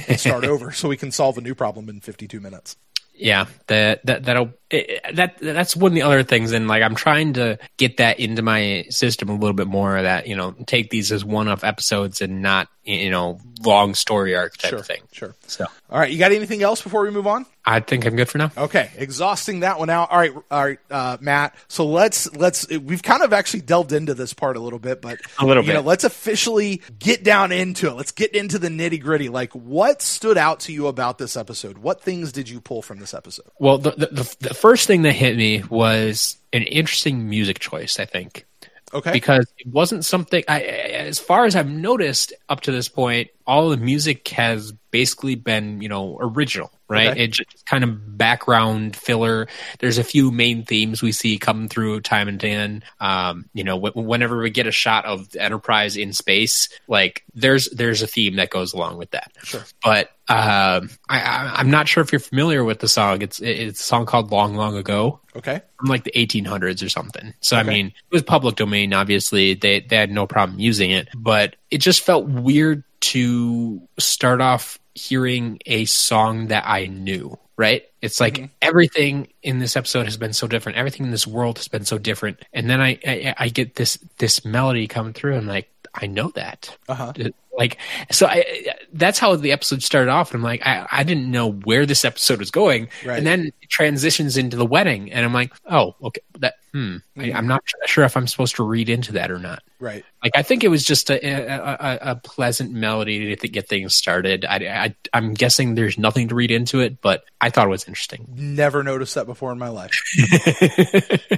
[0.08, 2.76] and start over so we can solve a new problem in 52 minutes
[3.14, 6.96] Yeah, that that that'll it, that that's one of the other things, and like I'm
[6.96, 10.02] trying to get that into my system a little bit more.
[10.02, 14.58] That you know, take these as one-off episodes and not you know long story arc
[14.58, 15.02] type sure thing.
[15.12, 18.16] sure So all right you got anything else before we move on I think I'm
[18.16, 18.52] good for now.
[18.58, 20.10] Okay, exhausting that one out.
[20.10, 21.56] All right, all right, uh, Matt.
[21.68, 25.20] So let's let's we've kind of actually delved into this part a little bit, but
[25.40, 25.88] A little you know, bit.
[25.88, 27.94] let's officially get down into it.
[27.94, 29.30] Let's get into the nitty gritty.
[29.30, 31.78] Like, what stood out to you about this episode?
[31.78, 33.46] What things did you pull from this episode?
[33.60, 38.00] Well, the, the the the first thing that hit me was an interesting music choice.
[38.00, 38.48] I think.
[38.94, 43.30] Okay, because it wasn't something I, as far as I've noticed up to this point,
[43.48, 47.10] all the music has basically been, you know, original, right?
[47.10, 47.24] Okay.
[47.24, 49.48] It's just kind of background filler.
[49.80, 52.84] There's a few main themes we see come through time and again.
[53.00, 57.24] Um, you know, wh- whenever we get a shot of the Enterprise in space, like
[57.34, 59.32] there's there's a theme that goes along with that.
[59.44, 59.64] Sure.
[59.84, 63.22] But um, I, I'm not sure if you're familiar with the song.
[63.22, 67.34] It's it's a song called "Long Long Ago." okay, from like the 1800s or something.
[67.42, 68.94] So I mean, it was public domain.
[68.94, 74.42] Obviously, they they had no problem using it, but it just felt weird to start
[74.42, 77.38] off hearing a song that I knew.
[77.58, 77.84] Right?
[78.02, 78.46] It's like mm-hmm.
[78.62, 80.80] everything in this episode has been so different.
[80.80, 84.00] Everything in this world has been so different, and then I I, I get this
[84.18, 86.76] this melody coming through, and like I know that.
[86.88, 87.14] Uh-huh.
[87.58, 87.78] Like
[88.12, 88.46] so I
[88.94, 92.06] that's how the episode started off and I'm like I, I didn't know where this
[92.06, 93.18] episode was going Right.
[93.18, 97.34] and then it transitions into the wedding and I'm like oh okay that hmm I,
[97.34, 100.06] I'm not sure if I'm supposed to read into that or not Right.
[100.24, 103.96] like I think it was just a a, a, a pleasant melody to get things
[103.98, 107.70] started I, I I'm guessing there's nothing to read into it but I thought it
[107.70, 109.92] was interesting Never noticed that before in my life.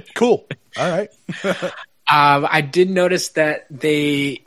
[0.14, 0.46] cool.
[0.76, 1.08] All right.
[2.06, 4.42] Um, I did notice that they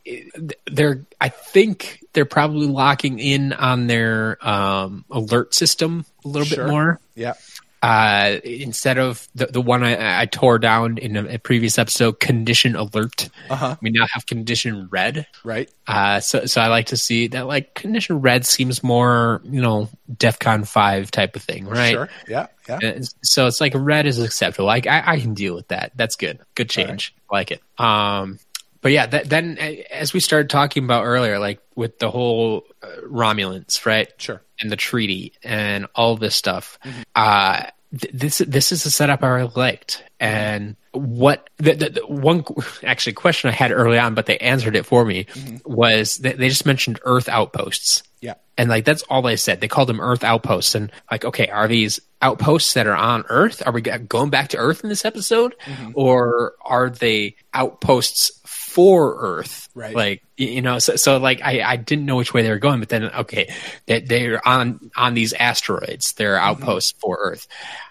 [0.69, 6.65] they're I think they're probably locking in on their um, alert system a little Sure.
[6.65, 6.99] bit more.
[7.15, 7.33] Yeah.
[7.81, 12.19] Uh, instead of the the one I, I tore down in a, a previous episode,
[12.19, 13.29] condition alert.
[13.49, 13.75] Uh-huh.
[13.81, 15.27] We now have condition red.
[15.43, 15.69] Right.
[15.85, 19.89] Uh, so so I like to see that like condition red seems more you know
[20.11, 21.93] DefCon five type of thing, right?
[21.93, 22.09] Sure.
[22.27, 22.47] Yeah.
[22.67, 22.79] Yeah.
[22.83, 24.65] Uh, So it's like red is acceptable.
[24.65, 25.91] Like I, I can deal with that.
[25.95, 26.39] That's good.
[26.55, 27.13] Good change.
[27.31, 27.61] I like it.
[27.77, 28.39] Um,
[28.81, 32.63] but yeah, that, then uh, as we started talking about earlier, like with the whole
[32.81, 34.11] uh, Romulans, right?
[34.17, 34.41] Sure.
[34.59, 36.79] And the treaty and all this stuff.
[37.15, 37.63] Uh,
[37.97, 40.03] th- this this is a setup I really liked.
[40.19, 42.43] And what the, the, the one
[42.83, 45.27] actually question I had early on, but they answered it for me
[45.63, 48.01] was that they just mentioned Earth outposts.
[48.19, 48.33] Yeah.
[48.57, 49.61] And like that's all they said.
[49.61, 53.61] They called them Earth outposts, and like, okay, are these outposts that are on Earth?
[53.63, 55.53] Are we going back to Earth in this episode,
[55.93, 58.36] or are they outposts
[58.77, 59.69] for Earth?
[59.73, 59.95] Right.
[59.95, 62.79] Like you know, so, so like I, I didn't know which way they were going,
[62.79, 63.51] but then okay,
[63.87, 66.13] they, they're on on these asteroids.
[66.13, 66.61] They're mm-hmm.
[66.61, 67.47] outposts for Earth.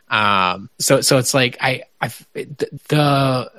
[0.09, 0.71] Um.
[0.79, 3.51] So so it's like I I the, the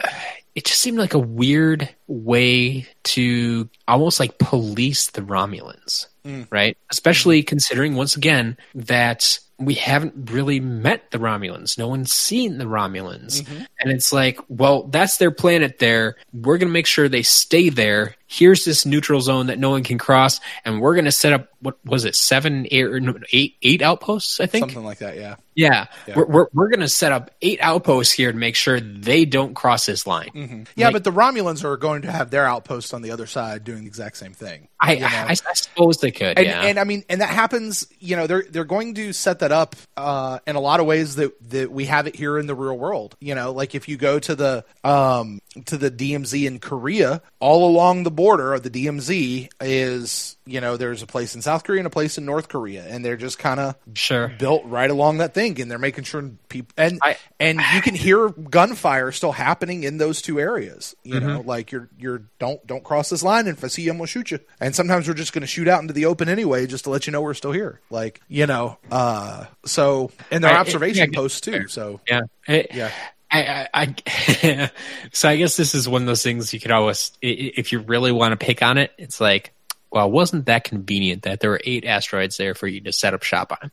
[0.56, 6.48] it just seemed like a weird way to almost like police the Romulans, mm.
[6.50, 6.78] right?
[6.90, 7.50] Especially mm-hmm.
[7.50, 11.78] considering once again that we haven't really met the Romulans.
[11.78, 13.42] No one's seen the Romulans.
[13.42, 13.64] Mm-hmm.
[13.80, 16.16] And it's like, well, that's their planet there.
[16.34, 18.16] We're going to make sure they stay there.
[18.30, 20.42] Here's this neutral zone that no one can cross.
[20.66, 22.86] And we're going to set up, what was it, seven, eight,
[23.32, 24.64] eight, eight outposts, I think?
[24.64, 25.16] Something like that.
[25.16, 25.36] Yeah.
[25.56, 25.86] Yeah.
[26.14, 29.56] We're, we're, we're going to set up eight outposts here to make sure they don't
[29.56, 30.30] cross this line.
[30.36, 30.64] Mm-hmm.
[30.76, 33.64] Yeah, Like- but the Romulans are going to have their outposts on the other side
[33.64, 34.68] doing the exact same thing.
[34.80, 35.08] I, you know?
[35.08, 36.38] I, I suppose they could.
[36.38, 36.62] and, yeah.
[36.64, 37.88] and I mean, and that happens.
[38.00, 41.16] You know, they're they're going to set that up uh, in a lot of ways
[41.16, 43.16] that that we have it here in the real world.
[43.20, 47.70] You know, like if you go to the um, to the DMZ in Korea, all
[47.70, 51.80] along the border of the DMZ is you know there's a place in South Korea
[51.82, 54.30] and a place in North Korea, and they're just kind of Sure.
[54.40, 57.96] built right along that thing, and they're making sure people and I- and you can
[57.96, 60.96] hear gunfire still happening in those two areas.
[61.04, 61.48] You know, Mm-hmm.
[61.48, 64.08] like you're you're don't don't cross this line, and if I see you, I'm gonna
[64.08, 64.40] shoot you.
[64.62, 67.12] And sometimes we're just gonna shoot out into the open anyway, just to let you
[67.12, 67.82] know we're still here.
[67.90, 71.68] Like you know, uh, so and their I- observation yeah, posts too.
[71.68, 72.22] So yeah.
[72.48, 72.92] I- Yeah.
[73.32, 74.72] I, I, I
[75.12, 77.72] so I guess this is one of those things you could always, i- i- if
[77.72, 79.54] you really want to pick on it, it's like,
[79.92, 83.24] well, wasn't that convenient that there were eight asteroids there for you to set up
[83.24, 83.70] shop on?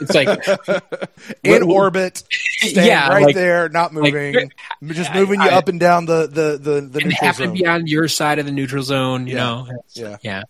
[0.00, 0.44] It's like,
[1.44, 4.50] in orbit, staying Yeah, right like- there, not like, moving,
[4.86, 7.40] just I- moving you I- up and down the the the, the and neutral happen
[7.42, 7.54] to zone.
[7.54, 9.44] be on your side of the neutral zone, you Yeah.
[9.44, 9.66] know?
[9.94, 10.16] Yeah.
[10.22, 10.42] Yeah.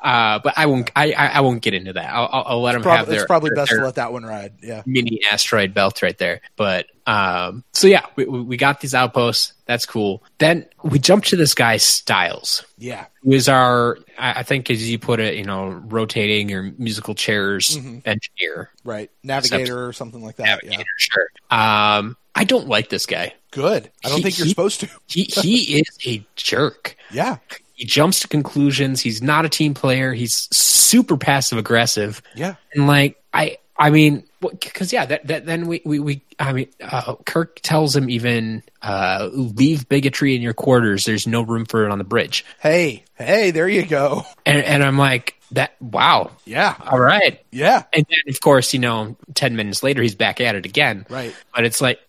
[0.00, 0.90] Uh, but I won't.
[0.94, 2.08] I, I won't get into that.
[2.12, 3.16] I'll, I'll, let them Prob- have their.
[3.16, 4.52] it's probably their- best their to let that one ride.
[4.62, 4.82] Yeah.
[4.86, 6.40] mini asteroid belt right there.
[6.56, 9.54] But um, so yeah, we, we got these outposts.
[9.66, 10.22] That's cool.
[10.38, 13.06] Then we jump to this guy Stiles, Yeah.
[13.22, 17.76] who is our, I think, as you put it, you know, rotating or musical chairs
[17.76, 17.98] Mm-hmm.
[18.08, 19.10] engineer, Right.
[19.22, 20.44] Navigator or something like that.
[20.44, 20.78] navigator.
[20.80, 20.84] Yeah.
[20.96, 21.28] Sure.
[21.50, 23.34] Um, I don't like this guy.
[23.50, 23.90] Good.
[24.04, 24.88] I don't He- think you're he- supposed to.
[25.08, 26.96] He he is a jerk.
[27.10, 27.38] Yeah.
[27.78, 29.00] He jumps to conclusions.
[29.00, 30.12] He's not a team player.
[30.12, 32.20] He's super passive aggressive.
[32.34, 32.56] Yeah.
[32.74, 36.68] And like I I mean because yeah that, that then we, we we I mean
[36.82, 41.04] uh, Kirk tells him even uh, leave bigotry in your quarters.
[41.04, 42.44] There's no room for it on the bridge.
[42.58, 44.24] Hey, hey, there you go.
[44.44, 46.32] And and I'm like that wow.
[46.46, 46.74] Yeah.
[46.84, 47.40] All right.
[47.52, 47.84] Yeah.
[47.92, 51.06] And then of course, you know, 10 minutes later he's back at it again.
[51.08, 51.32] Right.
[51.54, 52.00] But it's like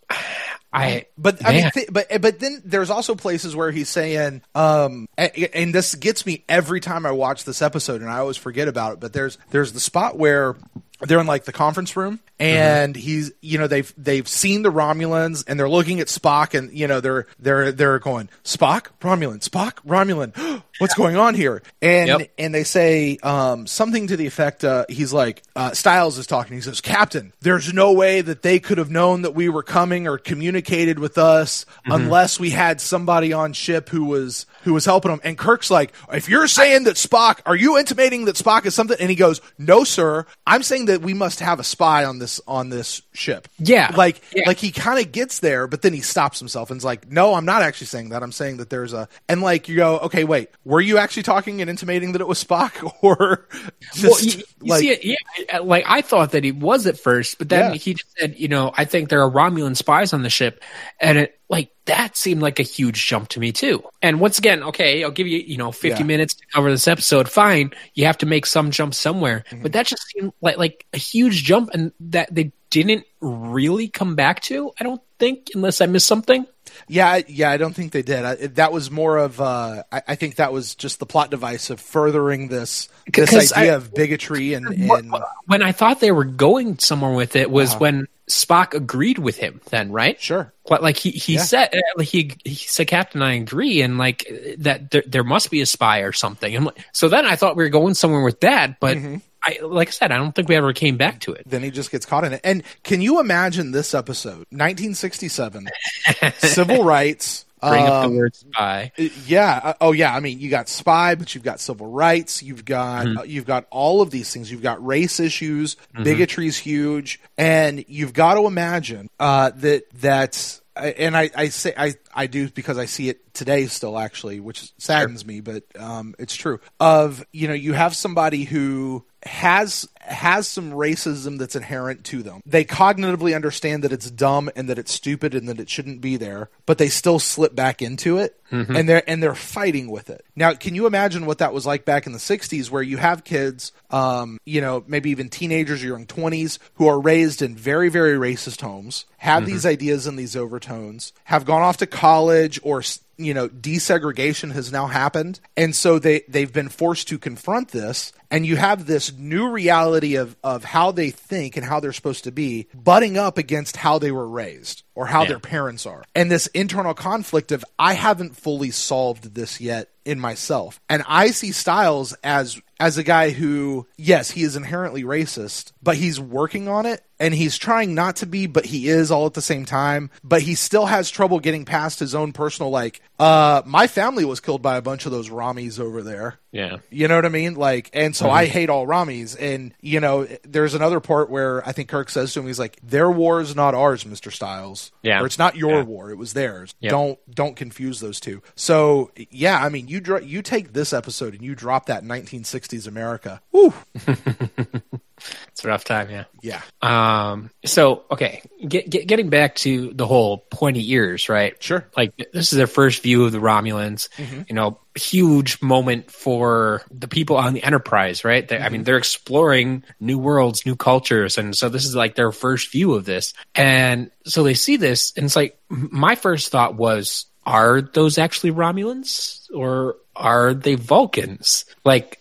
[0.71, 5.08] I But I mean, th- but but then there's also places where he's saying, um,
[5.17, 8.93] and this gets me every time I watch this episode, and I always forget about
[8.93, 8.99] it.
[8.99, 10.55] But there's there's the spot where
[11.01, 15.43] they're in like the conference room, and he's you know they've they've seen the Romulans,
[15.47, 19.75] and they're looking at Spock, and you know they're they're they're going Spock Romulan Spock
[19.88, 21.62] Romulan, what's going on here?
[21.81, 22.31] And Yep.
[22.38, 26.55] and they say um, something to the effect, uh, he's like uh, Stiles is talking.
[26.55, 30.07] He says, "Captain, there's no way that they could have known that we were coming
[30.07, 35.12] or communicated with us unless we had somebody on ship who was who was helping
[35.12, 38.75] them." And Kirk's like, "If you're saying that Spock, are you intimating that Spock is
[38.75, 40.25] something?" And he goes, "No, sir.
[40.45, 43.48] I'm saying that we must have a spy on this on this ship.
[43.58, 43.92] Yeah.
[43.96, 44.44] like Yeah.
[44.48, 47.33] like he kind of gets there, but then he stops himself and and's like, "No,
[47.35, 48.21] I'm not actually saying that.
[48.23, 51.62] I'm saying that there's a." And like you go, "Okay, wait, were you actually talking
[51.62, 53.48] and intimating that it was Spock, or
[53.94, 54.31] just well, you,
[54.62, 55.60] you like see it, yeah.
[55.60, 57.77] Like I thought that he was at first, but then Yeah.
[57.77, 60.62] he just said, you know, I think there are Romulan spies on the ship,
[61.00, 63.83] and it like that seemed like a huge jump to me too.
[64.02, 66.08] And once again, okay, I'll give you, you know, fifty Yeah.
[66.08, 67.27] minutes to cover this episode.
[67.29, 69.63] Fine, you have to make some jump somewhere, Mm-hmm.
[69.63, 74.15] but that just seemed like like a huge jump, and that they didn't really come
[74.15, 74.71] back to.
[74.79, 76.45] I don't think, unless I missed something.
[76.87, 78.23] Yeah, yeah, I don't think they did.
[78.23, 81.71] I, that was more of, uh, I, I think that was just the plot device
[81.71, 85.12] of furthering this this idea I- of bigotry and, and
[85.47, 87.79] when I thought they were going somewhere with it was Uh-huh.
[87.79, 89.60] when Spock agreed with him.
[89.69, 90.19] Then, right?
[90.21, 90.54] Sure.
[90.63, 91.42] What like he he Yeah.
[91.44, 94.25] said uh, he he said, Captain, I agree, and like
[94.60, 96.56] that there, there must be a spy or something.
[96.56, 99.15] I'm like, so then I thought we were going somewhere with that, but Mm-hmm.
[99.42, 101.44] I like I said, I don't think we ever came back to it.
[101.48, 102.42] then he just gets caught in it.
[102.44, 105.69] And can you imagine this episode, 1967,
[106.40, 107.46] civil rights?
[107.62, 108.91] Bring up um, the word spy.
[109.25, 109.60] Yeah.
[109.63, 110.15] uh, Oh, yeah.
[110.15, 112.41] I mean, you got spy, but you've got civil rights.
[112.43, 113.17] You've got Mm-hmm.
[113.19, 114.51] uh, you've got all of these things.
[114.51, 115.75] You've got race issues.
[116.03, 120.62] Bigotry's huge, and you've got to imagine uh, that that's.
[120.75, 124.71] And I, I say I, I do because I see it today still actually, which
[124.77, 126.62] saddens me, but um, it's true.
[126.79, 132.41] Of you know, you have somebody who has has some racism that's inherent to them.
[132.45, 136.17] They cognitively understand that it's dumb and that it's stupid and that it shouldn't be
[136.17, 140.25] there, but they still slip back into it and they're and they're fighting with it.
[140.35, 143.23] Now, can you imagine what that was like back in the 60s where you have
[143.23, 147.89] kids um, you know, maybe even teenagers or young 20s who are raised in very
[147.89, 152.83] very racist homes, have these ideas and these overtones, have gone off to college or
[153.17, 158.13] you know desegregation has now happened and so they they've been forced to confront this
[158.32, 162.23] and you have this new reality of of how they think and how they're supposed
[162.25, 166.29] to be butting up against how they were raised or how their parents are and
[166.29, 171.52] this internal conflict of i haven't fully solved this yet in myself and i see
[171.54, 176.85] stiles as as a guy who yes he is inherently racist but he's working on
[176.85, 180.10] it and he's trying not to be but he is all at the same time
[180.23, 184.39] but he still has trouble getting past his own personal like uh my family was
[184.39, 186.77] killed by a bunch of those ramis over there Yeah.
[186.89, 187.54] you know what I mean?
[187.56, 188.35] Like, and so Mm-hmm.
[188.35, 189.35] I hate all Ramis.
[189.39, 192.79] And, you know, there's another part where I think Kirk says to him, he's like,
[192.81, 194.31] their war is not ours, Mr.
[194.31, 194.88] Stiles.
[195.04, 195.21] Yeah.
[195.21, 195.83] Or it's not your Yeah.
[195.83, 196.12] war.
[196.12, 196.75] It was theirs.
[196.79, 196.92] Yep.
[196.92, 198.42] Don't, don't confuse those two.
[198.56, 202.87] So yeah, I mean, you, dro- you take this episode and you drop that 1960s
[202.87, 203.42] America.
[203.52, 203.73] Woo.
[205.50, 206.26] It's a rough time, yeah.
[206.42, 206.62] Yeah.
[206.82, 207.50] Um.
[207.65, 211.62] So okay, get, get, getting back to the whole pointy ears, right?
[211.62, 211.88] Sure.
[211.98, 214.10] Like this is their first view of the Romulans.
[214.48, 218.48] You know, huge moment for the people on the Enterprise, right?
[218.48, 222.32] They, I mean, they're exploring new worlds, new cultures, and so this is like their
[222.32, 223.34] first view of this.
[223.56, 228.52] And so they see this, and it's like my first thought was, are those actually
[228.52, 231.65] Romulans or are they Vulcans?
[231.84, 232.20] Like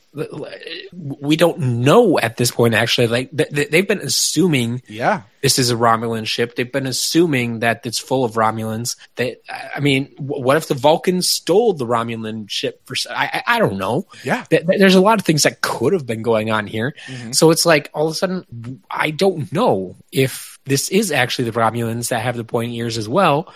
[0.92, 5.22] we don't know at this point actually like th- th- they've been assuming Yeah.
[5.42, 6.56] this is a Romulan ship.
[6.56, 8.96] They've been assuming that it's full of Romulans.
[9.16, 9.36] They,
[9.74, 12.80] I mean, what if the Vulcans stole the Romulan ship?
[12.86, 14.06] For I don't know.
[14.24, 14.44] Yeah.
[14.50, 16.94] Th- th- there's a lot of things that could have been going on here.
[17.06, 17.32] Mm-hmm.
[17.32, 21.58] So it's like all of a sudden, I don't know if this is actually the
[21.58, 23.52] Romulans that have the pointy ears as well,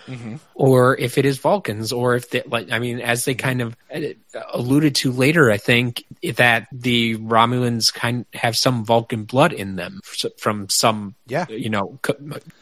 [0.55, 3.77] or if it is Vulcans, or if they, like, I mean, as they kind of
[3.95, 4.01] uh,
[4.53, 6.05] alluded to later, I think
[6.37, 10.01] that the Romulans kind have some Vulcan blood in them
[10.39, 11.47] from some, Yeah.
[11.49, 11.99] you know,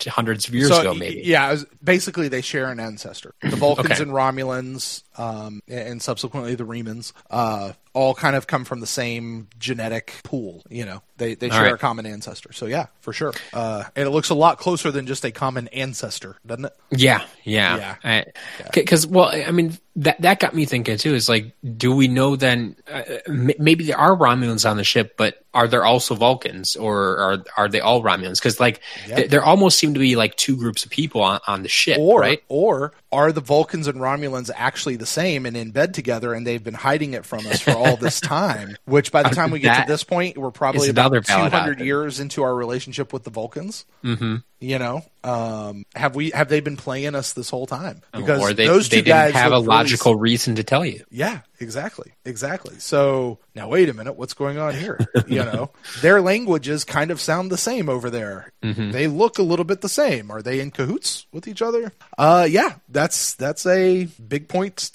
[0.06, 1.22] hundreds of years So, ago, maybe.
[1.24, 3.34] Yeah, basically they share an ancestor.
[3.42, 4.02] The Vulcans Okay.
[4.02, 9.48] and Romulans, um, and subsequently the Remans, uh, all kind of come from the same
[9.58, 10.62] genetic pool.
[10.70, 11.74] You know, they they All share right.
[11.74, 12.52] a common ancestor.
[12.52, 13.32] So yeah, for sure.
[13.52, 16.72] Uh, and it looks a lot closer than just a common ancestor, doesn't it?
[16.90, 18.24] Yeah, yeah, Yeah.
[18.72, 21.14] Because, well, I mean, that that got me thinking too.
[21.14, 22.76] Is like, do we know then?
[22.90, 27.16] Uh, m- maybe there are Romulans on the ship, but are there also Vulcans, or
[27.18, 28.36] are are they all Romulans?
[28.36, 31.62] Because like, th- there almost seem to be like two groups of people on, on
[31.62, 32.42] the ship, Or right?
[32.48, 36.62] or are the Vulcans and Romulans actually the same and in bed together, and they've
[36.62, 38.76] been hiding it from us for all this time?
[38.84, 42.20] Which by the time we get to this point, we're probably about two hundred years
[42.20, 43.84] into our relationship with the Vulcans.
[44.04, 44.36] Mm-hmm.
[44.62, 48.02] You know, um, have we have they been playing us this whole time?
[48.12, 50.64] Because or they those they two didn't guys have a look really logical reason to
[50.64, 51.02] tell you.
[51.10, 52.12] yeah, exactly.
[52.26, 52.78] Exactly.
[52.78, 54.98] So now wait a minute, what's going on here?
[55.26, 55.70] you know,
[56.02, 58.52] their languages kind of sound the same over there.
[58.62, 58.90] Mm-hmm.
[58.90, 60.30] They look a little bit the same.
[60.30, 61.92] Are they in cahoots with each other?
[62.18, 64.90] Uh yeah, that's that's a big point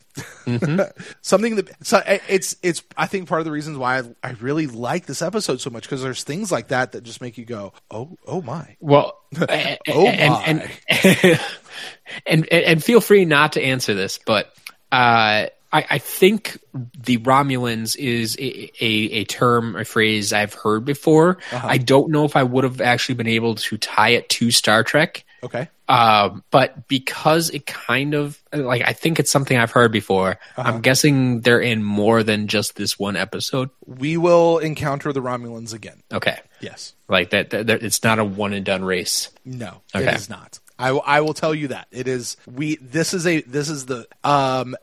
[1.21, 4.67] Something that so it's it's I think part of the reasons why I, I really
[4.67, 7.73] like this episode so much because there's things like that that just make you go
[7.91, 9.17] oh oh my Well,
[9.49, 10.69] and, Oh and, my.
[12.25, 14.53] and, and and feel free not to answer this, but
[14.91, 20.85] uh, I, I think the Romulans is a, a, a term, a phrase I've heard
[20.85, 21.39] before.
[21.51, 21.67] Uh-huh.
[21.69, 24.85] I don't know if I would have actually been able to tie it to Star
[24.85, 25.25] Trek.
[25.45, 30.39] Okay Um, but because it kind of like I think it's something I've heard before.
[30.57, 30.63] Uh-huh.
[30.69, 33.69] I'm guessing they're in more than just this one episode.
[33.85, 37.51] we will encounter the Romulans again Okay, yes like that.
[37.51, 39.29] that, that it's not a one and done race.
[39.45, 40.07] No, Okay.
[40.09, 40.59] it is not.
[40.77, 42.35] I, I will tell you that it is.
[42.51, 44.75] We this is a this is the um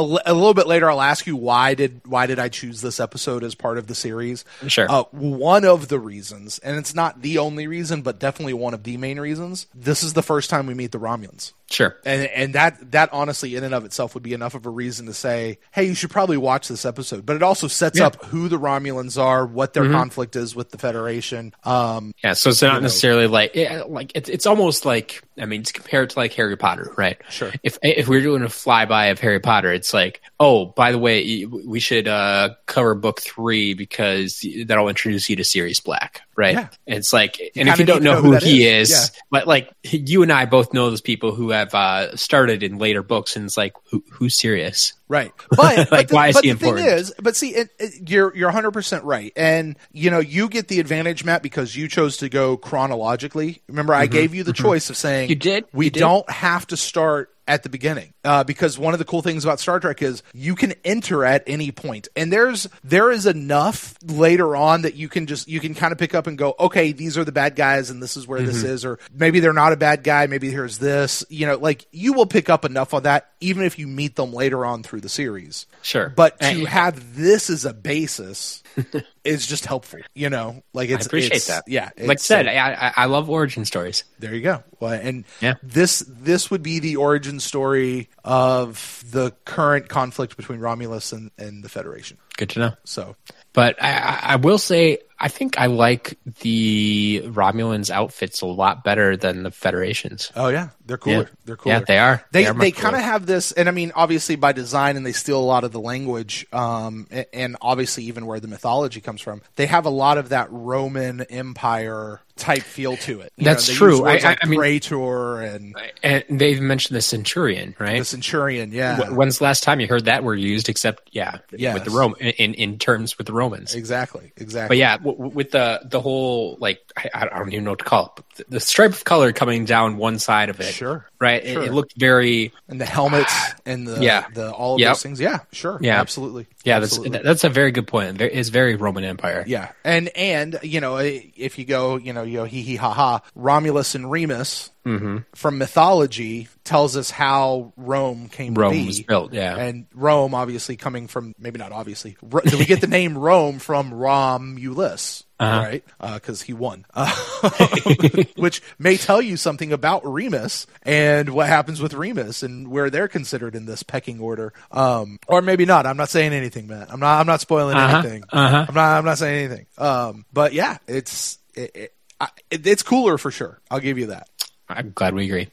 [0.00, 0.90] a, a, little bit later.
[0.90, 3.94] I'll ask you why did why did I choose this episode as part of the
[3.94, 4.44] series?
[4.66, 4.86] Sure.
[4.90, 8.82] Uh, one of the reasons, and it's not the only reason, but definitely one of
[8.84, 9.66] the main reasons.
[9.74, 11.52] This is the first time we meet the Romulans.
[11.70, 11.96] Sure.
[12.04, 15.06] And and that that honestly in and of itself would be enough of a reason
[15.06, 17.24] to say, hey, you should probably watch this episode.
[17.24, 18.06] But it also sets Yeah.
[18.06, 21.54] up who the Romulans are, what their conflict is with the Federation.
[21.62, 22.80] Um, Yeah, so it's not know.
[22.80, 23.54] necessarily like
[23.86, 27.18] like it's it's almost like I mean it's compared to like Harry Potter, right?
[27.30, 27.52] Sure.
[27.62, 31.44] If if we're doing a flyby of Harry Potter, it's like oh by the way
[31.46, 36.54] we should uh, cover book three because that'll introduce you to Sirius Black, right?
[36.54, 36.68] Yeah.
[36.86, 38.90] It's like and if you don't know, know who who he is.
[38.90, 39.20] is, Yeah.
[39.30, 43.02] but like you and I both know those people who have uh, started in later
[43.02, 44.92] books, and it's like who, who's Sirius?
[45.08, 47.00] Right, but Like, but the, why is but he the thing important?
[47.00, 50.68] is, but see, it, it, you're you're 100 percent right, and you know you get
[50.68, 53.60] the advantage, Matt, because you chose to go chronologically.
[53.68, 55.30] Remember, I gave you the choice of saying Mm-hmm.
[55.30, 55.64] You did?
[55.72, 56.00] We You did?
[56.00, 59.60] don't have to start at the beginning uh, because one of the cool things about
[59.60, 64.54] Star Trek is you can enter at any point, and there's there is enough later
[64.56, 67.16] on that you can just you can kind of pick up and go, okay, these
[67.16, 68.46] are the bad guys, and this is where Mm-hmm.
[68.48, 71.86] this is, or maybe they're not a bad guy, maybe here's this, you know, like
[71.92, 75.00] you will pick up enough on that even if you meet them later on through
[75.00, 75.64] the series.
[75.80, 78.62] Sure, But to I- have this as a basis
[79.24, 80.62] is just helpful, you know.
[80.74, 81.64] Like I it's appreciate it's- that.
[81.66, 84.04] Yeah, like I said, uh, I, I I love origin stories.
[84.18, 84.62] there you go.
[84.78, 85.54] Well, and Yeah.
[85.62, 91.62] this this would be the origin story of the current conflict between Romulus and, and
[91.64, 92.18] the Federation.
[92.36, 92.72] Good to know.
[92.84, 93.16] So
[93.52, 99.14] But I, I- will say, I think I like the Romulans' outfits a lot better
[99.16, 100.32] than the Federation's.
[100.34, 101.24] Oh yeah, they're cooler.
[101.24, 101.28] Yeah.
[101.44, 101.74] They're cooler.
[101.76, 102.24] Yeah, they are.
[102.32, 105.12] They They they, kind of have this, and I mean, obviously by design, and they
[105.12, 109.20] steal a lot of the language, um, a- and, obviously even where the mythology comes
[109.20, 109.42] from.
[109.56, 113.32] They have a lot of that Roman Empire type feel to it.
[113.36, 114.04] You That's they true.
[114.06, 117.98] I- I- like I mean- praetor and And they even mentioned the Centurion, right?
[117.98, 118.72] the centurion.
[118.72, 120.68] Yeah, When's the last time you heard that word used?
[120.68, 121.74] Except, yeah, Yes.
[121.74, 123.74] with the Rome in in terms with the Romans.
[123.74, 124.68] exactly, exactly.
[124.76, 127.84] But yeah, w- with the the whole like I, I don't even know what to
[127.84, 128.50] call it.
[128.50, 131.04] The stripe of color coming down one side of it, Sure.
[131.20, 131.44] Right?
[131.44, 131.62] It, Sure.
[131.62, 133.34] it looked very and the helmets
[133.66, 134.24] and the Yeah.
[134.34, 134.88] the all of Yep.
[134.90, 135.20] those things.
[135.20, 135.78] Yeah, sure.
[135.82, 136.00] Yeah.
[136.00, 136.46] absolutely.
[136.64, 136.78] yeah.
[136.80, 137.22] That's Absolutely.
[137.22, 138.20] that's a very good point.
[138.20, 139.44] It's very Roman Empire.
[139.46, 142.92] Yeah, and and you know if you go, you know, you go hee hee ha
[142.92, 145.18] ha, Romulus and Remus Mm-hmm.
[145.34, 148.86] from mythology tells us how Rome came Rome to be.
[148.86, 149.54] was built, yeah.
[149.58, 152.16] and Rome obviously coming from maybe not obviously.
[152.46, 155.24] Do we get the name Rome from Romulus?
[155.40, 155.62] Uh-huh.
[155.66, 155.84] Right,
[156.14, 157.10] because he won, uh,
[158.36, 163.08] which may tell you something about Remus and what happens with Remus and where they're
[163.08, 165.86] considered in this pecking order, um, or maybe not.
[165.86, 166.92] I'm not saying anything, Matt.
[166.92, 167.20] I'm not.
[167.20, 167.98] I'm not spoiling Uh-huh.
[167.98, 168.24] anything.
[168.30, 168.66] Uh-huh.
[168.68, 168.98] I'm not.
[168.98, 169.66] I'm not saying anything.
[169.78, 173.60] Um, but yeah, it's it, it, I, it, it's cooler for sure.
[173.70, 174.28] I'll give you that.
[174.70, 175.48] I'm glad we agree.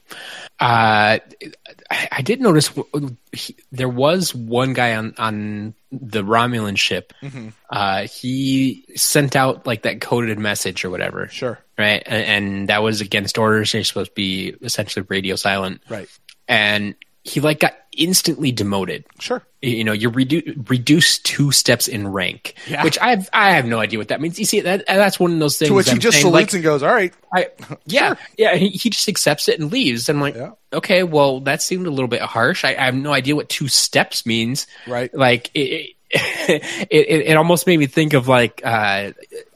[0.60, 1.18] Uh,
[1.90, 2.70] I, I did notice
[3.32, 7.12] he, there was one guy on on the Romulan ship.
[7.22, 7.48] Mm-hmm.
[7.70, 11.28] Uh, he sent out like that coded message or whatever.
[11.28, 11.58] Sure.
[11.78, 13.72] Right, and, and that was against orders.
[13.72, 15.82] You're supposed to be essentially radio silent.
[15.88, 16.08] Right.
[16.48, 16.94] and
[17.28, 19.04] he like got instantly demoted.
[19.18, 19.42] Sure.
[19.60, 22.84] You know, you're redu- reduced two steps in rank, Yeah.
[22.84, 24.38] which I have I have no idea what that means.
[24.38, 25.68] You see, that that's one of those things.
[25.68, 27.48] To which he I'm just saying, salutes like, and goes, "All right." I,
[27.86, 28.54] yeah, yeah.
[28.54, 30.08] He, he just accepts it and leaves.
[30.08, 30.52] I'm like, Yeah.
[30.72, 32.64] okay, well, that seemed a little bit harsh.
[32.64, 34.66] I, I have no idea what two steps means.
[34.86, 35.12] Right.
[35.12, 39.12] Like it, it, it, it almost made me think of like, uh,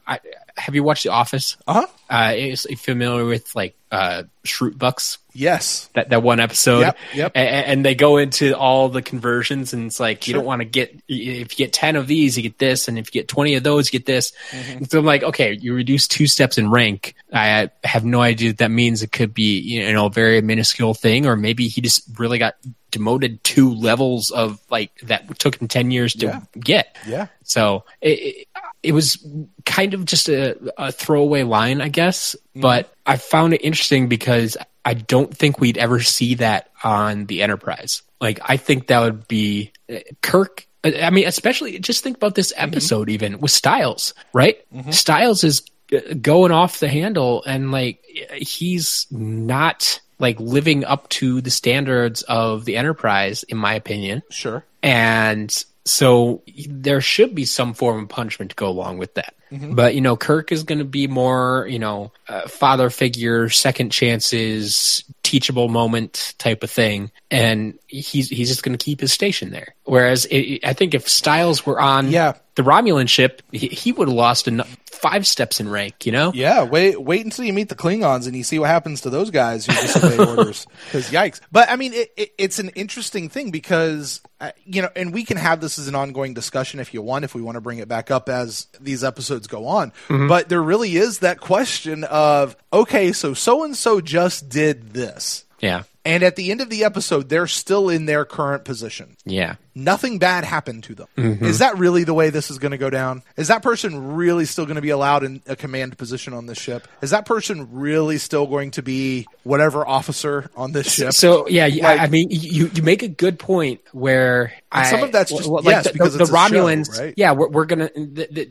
[0.06, 0.18] I,
[0.57, 1.57] have you watched The Office?
[1.66, 1.86] Uh huh.
[2.11, 5.16] Uh, is familiar with like uh, Schrute Bucks?
[5.32, 5.88] Yes.
[5.94, 7.32] That that one episode, Yep, yep.
[7.34, 10.61] A- a- And, they go into all the conversions, and it's like you don't want
[10.61, 13.28] to get if you get ten of these, you get this, and if you get
[13.28, 14.32] twenty of those, you get this.
[14.50, 14.76] Mm-hmm.
[14.78, 17.14] And so I'm like, okay, you reduce two steps in rank.
[17.32, 19.03] I have no idea what that means.
[19.03, 22.57] It could be you know a very minuscule thing, or maybe he just really got
[22.90, 26.40] demoted two levels of like that took him ten years to Yeah.
[26.61, 26.94] get.
[27.07, 27.28] Yeah.
[27.42, 28.48] So it, it,
[28.83, 29.24] it was
[29.64, 32.35] kind of just a, a throwaway line, I guess.
[32.35, 32.61] Mm-hmm.
[32.61, 37.43] But I found it interesting because I don't think we'd ever see that on the
[37.43, 38.03] Enterprise.
[38.20, 40.66] Like, I think that would be uh, Kirk.
[40.85, 44.59] I mean, especially just think about this episode, even with Stiles, right?
[44.91, 45.62] Stiles is
[45.93, 48.03] uh, going off the handle, and like
[48.37, 54.24] he's not like living up to the standards of the Enterprise, in my opinion.
[54.30, 54.64] Sure.
[54.83, 59.35] And so there should be some form of punishment to go along with that.
[59.74, 63.91] But, you know, Kirk is going to be more, you know, uh, father figure, second
[63.91, 67.11] chances, teachable moment type of thing.
[67.30, 69.74] And he's, he's just going to keep his station there.
[69.85, 72.35] Whereas it, I think if Stiles were on Yeah.
[72.55, 74.48] The Romulan ship, he, he would have lost
[74.86, 76.32] five steps in rank, you know?
[76.34, 79.30] Yeah, wait, wait until you meet the Klingons and you see what happens to those
[79.30, 80.66] guys who disobey orders.
[80.84, 81.40] Because yikes!
[81.50, 85.24] But I mean, it, it, it's an interesting thing because uh, you know, and we
[85.24, 87.78] can have this as an ongoing discussion if you want, if we want to bring
[87.78, 89.92] it back up as these episodes go on.
[90.09, 95.44] But there really is that question of okay, so so and so just did this,
[95.61, 95.84] Yeah.
[96.05, 99.16] and at the end of the episode, they're still in their current position.
[99.24, 99.57] Yeah.
[99.74, 101.06] Nothing bad happened to them.
[101.16, 103.22] Is that really the way this is going to go down?
[103.36, 106.58] Is that person really still going to be allowed in a command position on this
[106.58, 106.86] ship?
[107.00, 111.12] Is that person really still going to be whatever officer on this ship?
[111.14, 115.02] So yeah, yeah, Like- I mean, you you make a good point where I, some
[115.02, 116.98] of that's just- well, yes, the, because the, it's the a show, Romulans.
[116.98, 117.14] right?
[117.16, 117.90] Yeah, we're, we're gonna.
[117.94, 118.50] The,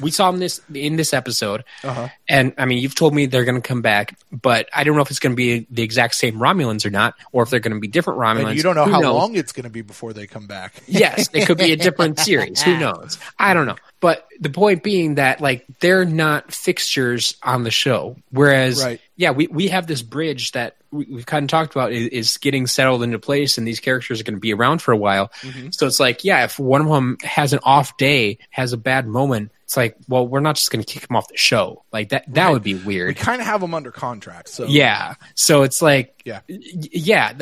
[0.00, 2.08] we saw them this in this episode, Uh-huh.
[2.28, 5.10] and I mean, you've told me they're gonna come back, but I don't know if
[5.10, 8.18] it's gonna be the exact same Romulans or not, or if they're gonna be different
[8.20, 8.48] Romulans.
[8.48, 9.14] and you don't know Who how knows?
[9.14, 10.59] long it's going to be before they come back.
[10.86, 12.62] yes, it could be a different series.
[12.62, 13.18] Who knows?
[13.38, 13.76] I don't know.
[14.00, 18.16] But the point being that like they're not fixtures on the show.
[18.30, 19.00] Whereas, Right.
[19.16, 22.36] yeah, we, we have this bridge that we, we've kind of talked about is, is
[22.38, 25.28] getting settled into place, and these characters are going to be around for a while.
[25.42, 25.68] Mm-hmm.
[25.72, 29.06] So it's like, yeah, if one of them has an off day, has a bad
[29.06, 31.84] moment, it's like, well, we're not just going to kick him off the show.
[31.92, 33.06] Like that, that would be weird.
[33.06, 35.14] We kind of have them under contract, so Yeah.
[35.36, 36.40] So it's like, Yeah.
[36.48, 37.32] yeah,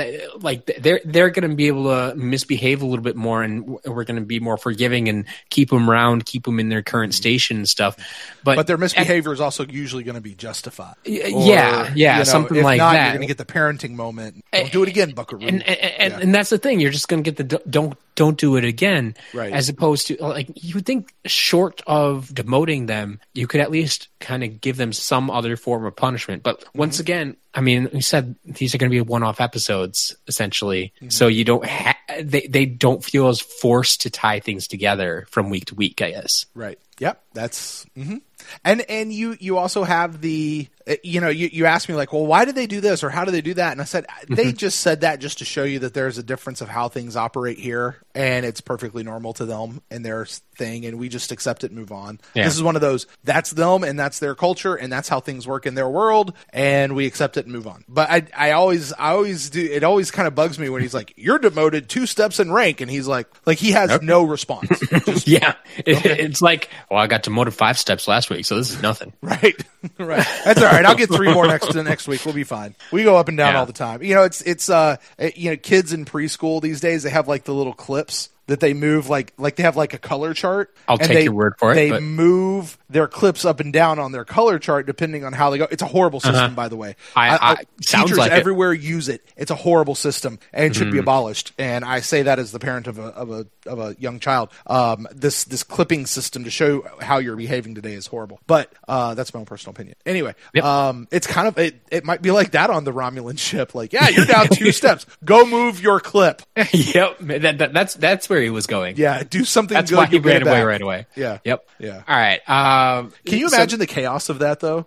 [0.40, 4.04] like they're they're going to be able to misbehave a little bit more, and we're
[4.04, 7.16] going to be more forgiving and keep them around, keep them in their current mm-hmm.
[7.16, 7.96] station and stuff.
[8.44, 10.96] But But their misbehavior is also usually going to be justified.
[11.06, 13.04] Or, yeah, yeah, you know, something if like not, that.
[13.04, 14.44] You're going to get the parenting moment.
[14.52, 15.40] Don't do it again, Buckaroo.
[15.40, 16.20] and and, and, Yeah.
[16.20, 16.78] and that's the thing.
[16.78, 19.52] You're just going to get the do- don't don't do it again, Right.
[19.52, 24.08] As opposed to like you would think, short of demoting them, you could at least
[24.20, 26.42] kind of give them some other form of punishment.
[26.42, 26.78] But Mm-hmm.
[26.78, 31.10] once again, I mean, we said these are going to be one-off episodes essentially, Mm-hmm.
[31.10, 35.50] so you don't ha- they they don't feel as forced to tie things together from
[35.50, 36.00] week to week.
[36.02, 36.46] I guess.
[36.54, 36.78] Right.
[36.98, 37.22] Yep.
[37.34, 38.16] That's hmm
[38.64, 42.12] and and you you also have the uh, you know you you asked me like
[42.12, 44.07] well why did they do this or how do they do that and I said
[44.28, 47.16] they just said that just to show you that there's a difference of how things
[47.16, 51.62] operate here and it's perfectly normal to them and their thing and we just accept
[51.64, 52.18] it and move on.
[52.34, 52.44] Yeah.
[52.44, 55.46] This is one of those that's them and that's their culture and that's how things
[55.46, 57.84] work in their world and we accept it and move on.
[57.88, 60.94] But I I always I always do it always kind of bugs me when he's
[60.94, 64.68] like you're demoted two steps in rank and he's like like he has no response.
[65.07, 68.70] Just Yeah, It- it's like, well, I got demoted five steps last week, so this
[68.70, 69.12] is nothing.
[69.22, 69.57] Right,
[69.99, 70.26] right.
[70.45, 70.84] That's all right.
[70.84, 72.24] I'll get three more next next week.
[72.24, 72.74] We'll be fine.
[72.93, 73.61] We go up and down Yeah.
[73.61, 74.03] all the time.
[74.03, 74.97] You know, it's it's uh,
[75.36, 78.72] you know, kids in preschool these days they have like the little clips that they
[78.74, 80.74] move like like they have like a color chart.
[80.89, 83.72] I'll and take they- your word for it, They but- move their clips up and
[83.72, 85.68] down on their color chart depending on how they go.
[85.70, 86.97] It's a horrible system, by the way.
[87.14, 87.39] Uh-huh.
[87.41, 88.39] I- I- teachers like it.
[88.39, 89.22] everywhere use it.
[89.36, 90.93] It's a horrible system and should Mm-hmm.
[90.93, 91.53] be abolished.
[91.59, 94.51] And I say that as the parent of a of a of a young child.
[94.66, 98.41] Um, this this clipping system to show how you're behaving today is horrible.
[98.47, 99.97] But uh, that's my own personal opinion.
[100.07, 100.64] Anyway, Yep.
[100.64, 101.80] um, it's kind of it.
[101.91, 103.74] It might be like that on the Romulan ship.
[103.74, 105.05] Like, yeah, you're down two steps.
[105.24, 106.43] Go move your clip.
[106.72, 108.97] yep, that, that, that's that's where he was going.
[108.97, 109.74] Yeah, do something.
[109.74, 111.07] that's good, why he ran away right away.
[111.14, 111.39] Yeah.
[111.45, 111.68] Yep.
[111.78, 112.03] Yeah.
[112.09, 112.41] All right.
[112.49, 112.77] Um,
[113.26, 114.86] Can you so- imagine the chaos of that though?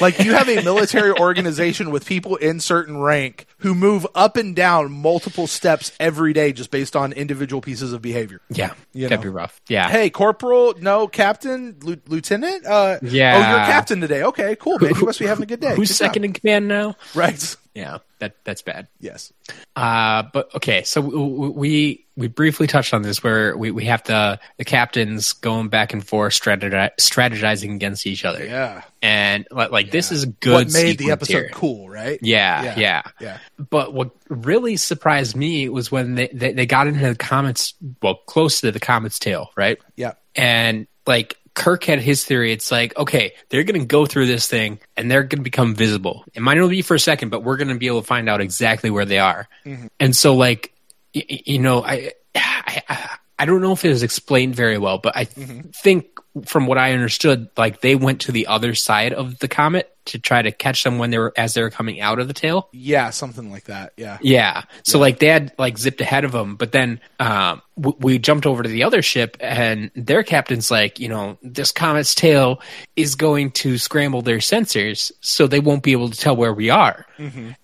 [0.00, 4.54] Like you have a military organization with people in certain rank who move up and
[4.56, 8.40] down multiple steps every day just based on individual pieces of behavior.
[8.48, 9.22] Yeah, You that'd know.
[9.24, 9.60] be rough.
[9.68, 9.90] Yeah.
[9.90, 12.64] Hey, corporal, no, captain, Lu- lieutenant.
[12.64, 13.34] Uh, Yeah.
[13.34, 14.22] Oh, you're captain today.
[14.22, 14.94] Okay, cool, man.
[14.94, 15.74] You must be having a good day.
[15.74, 16.06] who's Good job.
[16.06, 16.94] second in command now?
[17.14, 17.56] Right.
[17.78, 18.88] Yeah, that that's bad.
[18.98, 19.32] Yes.
[19.76, 24.40] Uh, but okay, so we we briefly touched on this where we, we have the
[24.56, 28.44] the captains going back and forth strategi- strategizing against each other.
[28.44, 28.82] Yeah.
[29.00, 30.52] and like, like this is good.
[30.52, 31.50] What made the episode here.
[31.52, 32.18] cool, right?
[32.20, 33.38] Yeah, yeah, yeah.
[33.70, 38.16] But what really surprised me was when they, they, they got into the comments, well,
[38.26, 39.78] close to the comet's tail, right?
[39.94, 40.14] Yeah.
[40.34, 42.52] And like Kirk had his theory.
[42.52, 45.74] It's like, okay, they're going to go through this thing and they're going to become
[45.74, 46.24] visible.
[46.32, 48.28] It might only be for a second, but we're going to be able to find
[48.28, 49.48] out exactly where they are.
[49.66, 49.88] Mm-hmm.
[49.98, 50.72] And so, like,
[51.14, 53.08] y- you know, I, I, I-
[53.40, 55.68] I don't know if it was explained very well, but I mm-hmm.
[55.70, 56.06] think
[56.44, 60.18] from what I understood, like they went to the other side of the comet to
[60.18, 62.68] try to catch them when they were as they were coming out of the tail.
[62.72, 63.92] Yeah, something like that.
[63.96, 64.18] Yeah.
[64.20, 64.64] Yeah.
[64.82, 68.46] So like they had like zipped ahead of them, but then um, w- we jumped
[68.46, 72.60] over to the other ship, and their captain's like, you know, this comet's tail
[72.96, 76.70] is going to scramble their sensors, so they won't be able to tell where we
[76.70, 77.06] are.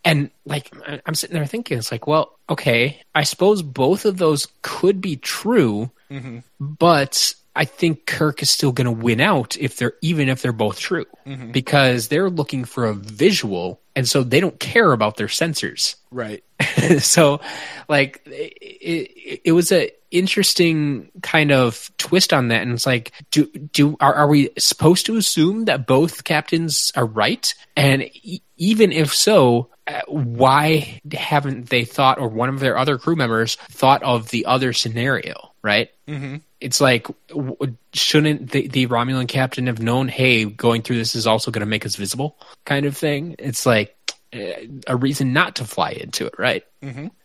[0.05, 0.71] And like
[1.07, 5.17] I'm sitting there thinking, it's like, well, okay, I suppose both of those could be
[5.17, 5.91] true,
[6.61, 10.53] but I think Kirk is still going to win out if they're even if they're
[10.53, 11.07] both true
[11.53, 15.95] because they're looking for a visual and so they don't care about their sensors.
[16.11, 16.43] Right.
[16.99, 17.41] so
[17.89, 23.13] like it, it, it was a interesting kind of twist on that and it's like
[23.33, 28.41] do do are, are we supposed to assume that both captains are right and e-
[28.57, 33.57] even if so uh, why haven't they thought or one of their other crew members
[33.71, 36.37] thought of the other scenario right mm-hmm.
[36.61, 37.09] it's like
[37.93, 41.67] shouldn't the, the romulan captain have known hey going through this is also going to
[41.67, 43.97] make us visible kind of thing it's like
[44.33, 44.39] uh,
[44.87, 46.65] a reason not to fly into it right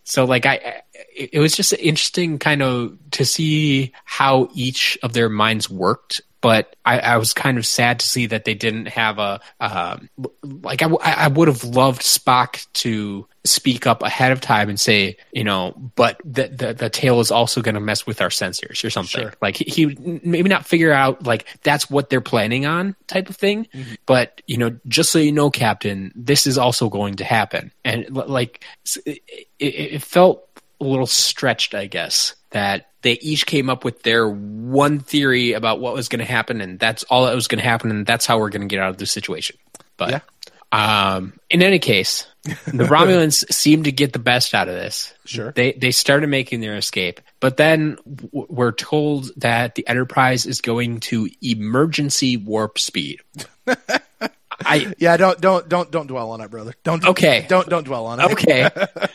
[0.10, 0.82] so like I,
[1.16, 6.22] it was just interesting kind of to see how each of their minds worked.
[6.42, 10.10] But I, I was kind of sad to see that they didn't have a um,
[10.42, 14.80] like I, w- I would have loved Spock to speak up ahead of time and
[14.80, 18.30] say you know but the the, the tail is also going to mess with our
[18.30, 19.34] sensors or something Sure.
[19.42, 23.38] like he, he maybe not figure out like that's what they're planning on type of
[23.38, 23.94] thing mm-hmm.
[24.06, 28.10] but you know just so you know captain this is also going to happen and
[28.14, 28.64] like
[29.06, 29.22] it,
[29.58, 30.46] it, it felt
[30.82, 35.80] a little stretched i guess that they each came up with their one theory about
[35.80, 38.26] what was going to happen and that's all that was going to happen and that's
[38.26, 39.56] how we're going to get out of this situation
[39.96, 40.20] but Yeah.
[40.72, 42.52] Um, in any case, the
[42.90, 45.14] Romulans seem to get the best out of this.
[45.26, 45.52] Sure.
[45.52, 50.62] They they started making their escape, but then w- we're told that the Enterprise is
[50.62, 53.20] going to emergency warp speed.
[54.66, 55.16] I Yeah.
[55.18, 56.74] Don't don't don't don't dwell on it, brother.
[56.84, 57.04] Don't.
[57.06, 57.46] Okay.
[57.48, 58.32] Don't don't dwell on it.
[58.34, 58.70] okay,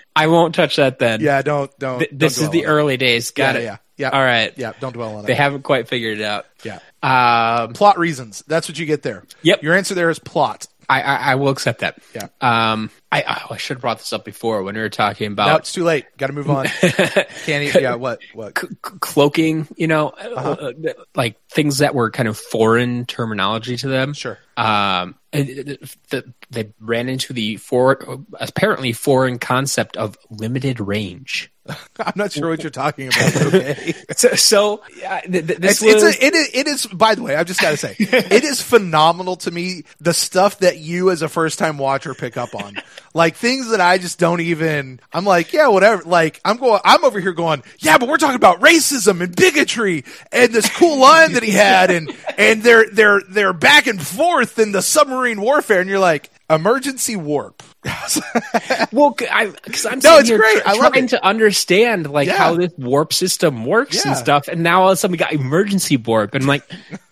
[0.16, 1.20] I won't touch that then.
[1.20, 1.42] Yeah.
[1.42, 1.98] Don't don't.
[2.00, 3.30] Th- this don't is the dwell on early days.
[3.30, 3.64] Got Yeah, it.
[3.64, 4.10] yeah, yeah.
[4.10, 4.52] All right.
[4.56, 4.72] Yeah.
[4.80, 5.26] Don't dwell on it.
[5.26, 5.38] They it.
[5.38, 6.46] haven't quite figured it out.
[6.62, 6.78] yeah.
[7.02, 8.42] Um, Plot reasons.
[8.46, 9.24] That's what you get there.
[9.42, 9.62] Yep.
[9.62, 10.66] Your answer there is plot.
[10.88, 11.98] I, I I will accept that.
[12.14, 12.28] Yeah.
[12.40, 15.46] Um, I oh, I should have brought this up before when we were talking about
[15.48, 16.04] No, it's too late.
[16.18, 16.66] Got to move on.
[16.80, 17.82] Can't even.
[17.82, 17.94] Yeah.
[17.94, 18.20] What?
[18.34, 18.58] What?
[18.58, 20.50] c- cloaking, you know, Uh-huh.
[20.50, 20.72] uh,
[21.14, 24.12] like things that were kind of foreign terminology to them.
[24.14, 24.38] Sure.
[24.56, 30.80] Um, and it- it- the, they ran into the for apparently foreign concept of limited
[30.80, 31.50] range.
[31.98, 33.36] I'm not sure what you're talking about.
[33.46, 33.94] Okay.
[34.16, 37.14] So, so yeah, th- th- this It's, was it's a, it, is, it is, by
[37.14, 40.78] the way, I've just got to say, it is phenomenal to me the stuff that
[40.78, 42.76] you as a first time watcher pick up on.
[43.12, 46.02] Like things that I just don't even, I'm like, yeah, whatever.
[46.04, 50.04] Like, I'm going, I'm over here going, yeah, but we're talking about racism and bigotry
[50.30, 54.58] and this cool line that he had and, and they're, they're, they're back and forth
[54.58, 55.80] in the submarine warfare.
[55.80, 57.62] And you're like, emergency warp.
[58.92, 60.62] well, because I'm No, it's great.
[60.62, 61.10] tr- I love trying it.
[61.10, 62.36] to understand like Yeah.
[62.36, 64.10] how this warp system works Yeah.
[64.12, 66.62] and stuff, and now all of a sudden we got emergency warp, and I'm like,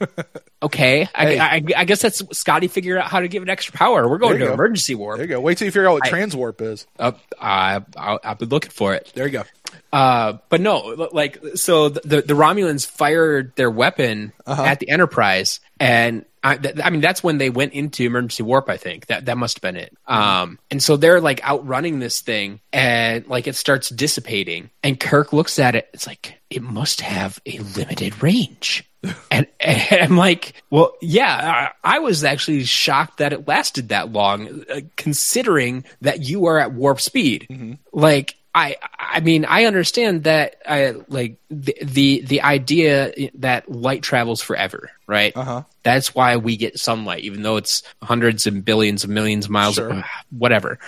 [0.62, 1.38] okay, Hey.
[1.38, 4.08] I, I, I guess that's Scotty figured out how to give it extra power.
[4.08, 4.52] We're going to go.
[4.52, 5.18] emergency warp.
[5.18, 5.40] There you go.
[5.40, 6.86] Wait till you figure out what trans warp is.
[6.98, 9.12] Uh, I, I'll, I'll be looking for it.
[9.14, 9.44] There you go.
[9.92, 14.62] Uh, but no, like so the the Romulans fired their weapon Uh-huh.
[14.64, 18.68] at the Enterprise, and I, th- I mean that's when they went into emergency warp.
[18.68, 19.97] I think that that must have been it.
[20.07, 25.33] Um, and so they're like outrunning this thing, and like it starts dissipating, and Kirk
[25.33, 25.91] looks at it.
[25.93, 28.89] It's like it must have a limited range.
[29.33, 34.12] And, and I'm like, well, yeah, I, I was actually shocked that it lasted that
[34.12, 37.49] long, uh, considering that you are at warp speed.
[37.51, 37.72] Mm-hmm.
[37.93, 44.03] Like, I, I mean, I understand that, I like the the the idea that light
[44.03, 45.34] travels forever, right?
[45.34, 45.62] Uh-huh.
[45.84, 49.76] That's why we get sunlight, even though it's hundreds and billions of millions of miles,
[49.76, 50.05] Sure.
[50.30, 50.78] whatever.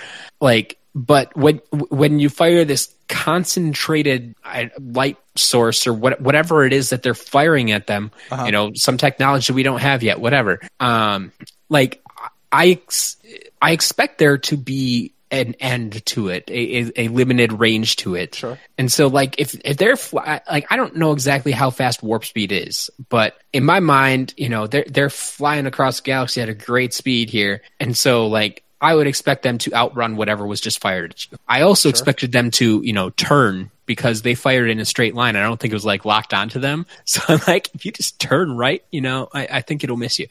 [0.42, 4.34] Like, but when when you fire this concentrated
[4.78, 8.44] light source or what, whatever it is that they're firing at them, Uh-huh.
[8.44, 10.60] you know, some technology we don't have yet, whatever.
[10.80, 11.32] Um,
[11.70, 12.02] like
[12.52, 13.16] I, ex-
[13.62, 18.34] I expect there to be an end to it, a, a, limited range to it.
[18.34, 18.58] Sure.
[18.78, 22.24] And so, like, if if they're fly, like, I don't know exactly how fast warp
[22.24, 26.48] speed is, but in my mind, you know, they're they're flying across the galaxy at
[26.48, 28.62] a great speed here, and so like.
[28.80, 31.38] I would expect them to outrun whatever was just fired at you.
[31.48, 35.36] I also expected them to, you know, turn because they fired in a straight line.
[35.36, 36.84] I don't think it was like locked onto them.
[37.06, 40.18] So I'm like, if you just turn right, you know, I, I think it'll miss
[40.18, 40.26] you.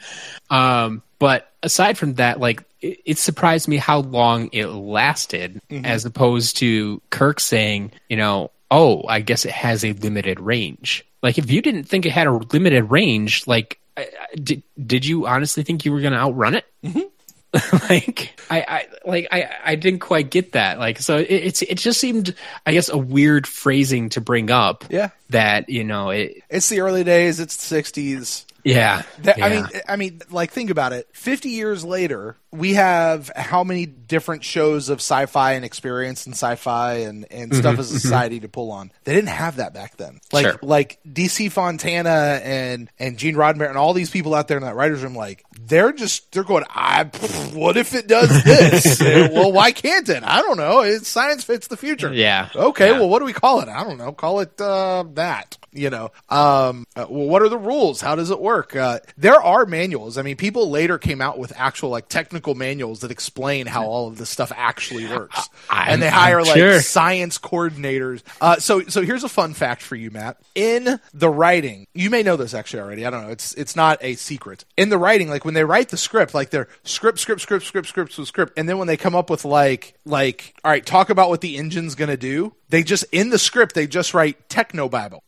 [0.51, 5.85] Um, but aside from that, like it, it surprised me how long it lasted, mm-hmm.
[5.85, 11.05] as opposed to Kirk saying, you know, oh, I guess it has a limited range.
[11.21, 15.05] Like if you didn't think it had a limited range, like I- I- did did
[15.05, 16.65] you honestly think you were going to outrun it?
[16.83, 16.99] Mm-hmm.
[17.89, 20.79] like I, I like I, I didn't quite get that.
[20.79, 24.85] Like so it, it's it just seemed I guess a weird phrasing to bring up.
[24.89, 25.09] Yeah.
[25.29, 27.39] That, you know, it It's the early days.
[27.39, 28.45] It's the '60s.
[28.63, 29.03] yeah.
[29.19, 31.07] That, I mean, I mean, like think about it.
[31.13, 36.93] Fifty years later, we have how many different shows of sci-fi and experience and sci-fi
[36.97, 38.91] and, and stuff as a society to pull on.
[39.05, 40.19] They didn't have that back then.
[40.31, 40.59] Like Sure.
[40.61, 44.75] like DC Fontana and and Gene Roddenberry and all these people out there in that
[44.75, 46.63] writers room, like they're just they're going.
[46.69, 47.05] I
[47.53, 49.01] what if it does this?
[49.01, 50.23] Uh, well, why can't it?
[50.23, 50.81] I don't know.
[50.81, 52.13] It's science fits the future.
[52.13, 52.49] Yeah.
[52.55, 52.91] Okay.
[52.91, 52.99] Yeah.
[52.99, 53.67] Well, what do we call it?
[53.67, 54.11] I don't know.
[54.11, 55.57] Call it uh, that.
[55.71, 56.11] You know.
[56.29, 56.85] Um.
[56.95, 57.99] uh, well, what are the rules?
[57.99, 58.75] How does it work?
[58.75, 60.19] Uh, there are manuals.
[60.19, 64.07] I mean, people later came out with actual like technical manuals that explain how all
[64.09, 66.81] of this stuff actually works, I'm- and they hire I'm like sure.
[66.81, 68.21] science coordinators.
[68.41, 70.37] Uh, so so here's a fun fact for you, Matt.
[70.55, 73.05] In the writing, you may know this actually already.
[73.05, 73.29] I don't know.
[73.29, 74.65] It's it's not a secret.
[74.75, 77.87] In the writing, like when they write the script, like they're script, script, script, script,
[77.87, 81.09] script, script, script, and then when they come up with like like all right, talk
[81.09, 82.53] about what the engine's gonna do.
[82.73, 85.19] They just in the script they just write technobabble.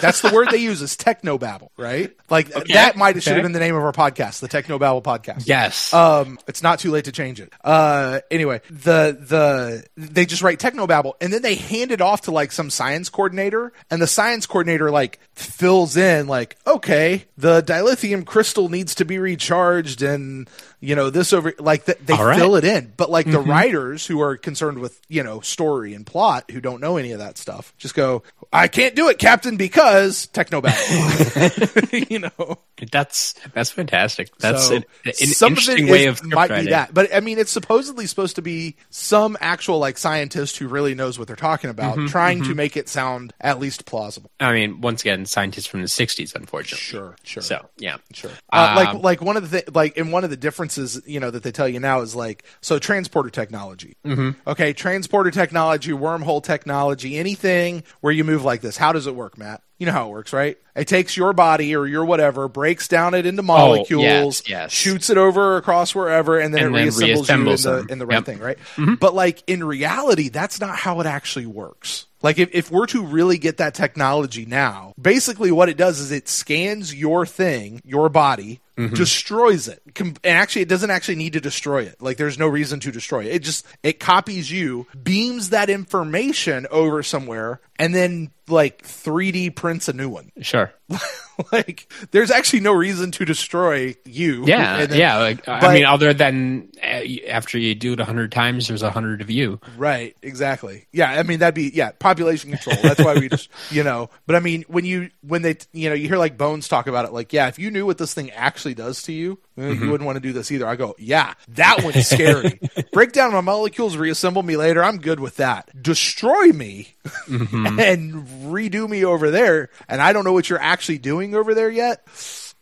[0.00, 2.16] That's the word they use is technobabble, right?
[2.30, 5.48] Like that might have should have been the name of our podcast, the Technobabble podcast.
[5.48, 5.92] Yes.
[5.92, 7.52] Um, it's not too late to change it.
[7.64, 12.30] Uh, anyway, the the they just write technobabble, and then they hand it off to
[12.30, 18.24] like some science coordinator, and the science coordinator like fills in like, okay, the dilithium
[18.24, 20.48] crystal needs to be recharged, and
[20.80, 22.38] you know this over like th- they right.
[22.38, 26.06] fill it in, but like the writers who are concerned with you know story and
[26.06, 27.72] plot who don't know any of that stuff.
[27.78, 32.10] Just go, I can't do it, Captain, because technobabble.
[32.10, 32.58] you know.
[32.90, 34.36] that's that's fantastic.
[34.38, 36.66] That's So, an, an some interesting of it way is- of might writing.
[36.66, 40.68] be that, but I mean, it's supposedly supposed to be some actual like scientist who
[40.68, 44.30] really knows what they're talking about, Mm-hmm, trying to make it sound at least plausible.
[44.40, 46.78] I mean, once again, scientists from the '60s, unfortunately.
[46.82, 47.42] Sure, sure.
[47.42, 48.30] So yeah, Sure.
[48.52, 51.30] Uh, Um, like like one of the like and one of the differences you know
[51.30, 53.96] that they tell you now is like so transporter technology.
[54.06, 54.30] Mm-hmm.
[54.48, 58.76] Okay, transporter technology, wormhole technology, anything where you move like this.
[58.76, 59.62] How does it work, Matt?
[59.78, 60.58] You know how it works, right?
[60.74, 64.42] It takes your body or your whatever, breaks down it into oh, molecules, Oh, yes,
[64.48, 64.72] yes.
[64.72, 67.92] shoots it over across wherever, and then And it then reassembles, reassembles you in the,
[67.92, 68.24] in the right Yep.
[68.24, 68.58] thing, right?
[68.76, 68.94] Mm-hmm.
[68.94, 72.06] But like in reality, that's not how it actually works.
[72.20, 76.10] Like if, if we're to really get that technology now, basically what it does is
[76.10, 78.92] it scans your thing, your body, mm-hmm.
[78.94, 79.80] destroys it.
[79.94, 82.02] Com- and actually it doesn't actually need to destroy it.
[82.02, 83.34] Like there's no reason to destroy it.
[83.36, 89.88] It just it copies you, beams that information over somewhere, and then like 3D prints
[89.88, 90.32] a new one.
[90.40, 90.72] sure.
[91.52, 94.44] like there's actually no reason to destroy you.
[94.46, 95.18] Yeah, then- yeah.
[95.18, 98.82] Like, but- I mean, other than uh, after you do it a hundred times, there's
[98.82, 99.60] a hundred of you.
[99.76, 100.86] Right, exactly.
[100.92, 102.76] Yeah, I mean that'd be yeah, population control.
[102.82, 104.08] That's why we just you know.
[104.26, 107.04] But I mean when you when they you know you hear like Bones talk about
[107.04, 109.84] it, like yeah, if you knew what this thing actually does to you, eh, Mm-hmm.
[109.84, 110.66] you wouldn't want to do this either.
[110.66, 112.58] I go yeah, that one's scary.
[112.94, 114.82] Break down my molecules, reassemble me later.
[114.82, 115.68] I'm good with that.
[115.80, 116.94] Destroy me
[117.28, 117.66] Mm-hmm.
[117.78, 121.70] and redo me over there, and I don't know what you're actually doing over there
[121.70, 122.06] yet.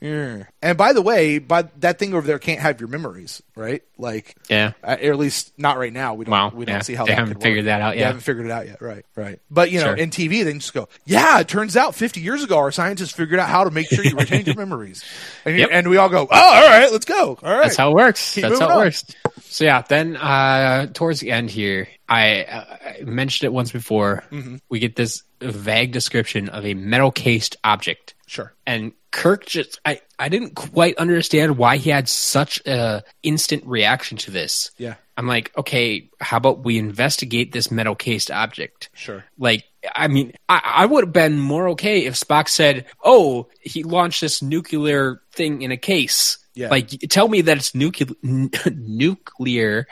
[0.00, 0.44] Yeah.
[0.60, 3.82] And by the way, but that thing over there can't have your memories, right?
[3.96, 4.72] Like, Yeah.
[4.84, 6.12] uh, or at least not right now.
[6.14, 6.32] We don't.
[6.32, 6.82] Wow, we don't yeah.
[6.82, 7.70] see how They that haven't figured work.
[7.70, 8.06] that out They yet.
[8.08, 8.82] haven't figured it out yet.
[8.82, 9.40] Right, right.
[9.50, 9.94] But you know, Sure.
[9.96, 13.40] in TV, they just go, "Yeah, it turns out 50 years ago, our scientists figured
[13.40, 15.02] out how to make sure you retain your memories,"
[15.46, 15.68] and, Yep.
[15.72, 18.34] and we all go, "Oh, all right, let's go." All right, That's how it works.
[18.34, 18.78] Keep That's how it on.
[18.78, 19.04] works.
[19.44, 24.24] So yeah, then uh, towards the end here, I, uh, I mentioned it once before.
[24.30, 24.56] Mm-hmm.
[24.68, 28.14] We get this vague description of a metal cased object.
[28.26, 28.52] Sure.
[28.66, 34.18] And Kirk just I, I didn't quite understand why he had such a instant reaction
[34.18, 34.70] to this.
[34.76, 34.96] Yeah.
[35.16, 38.90] I'm like, okay, how about we investigate this metal cased object?
[38.92, 39.24] Sure.
[39.38, 39.64] Like,
[39.94, 44.20] I mean, I, I would have been more okay if Spock said, "Oh, he launched
[44.20, 46.68] this nuclear thing in a case." Yeah.
[46.68, 48.10] Like, tell me that it's nuclear,
[48.70, 49.86] nuclear,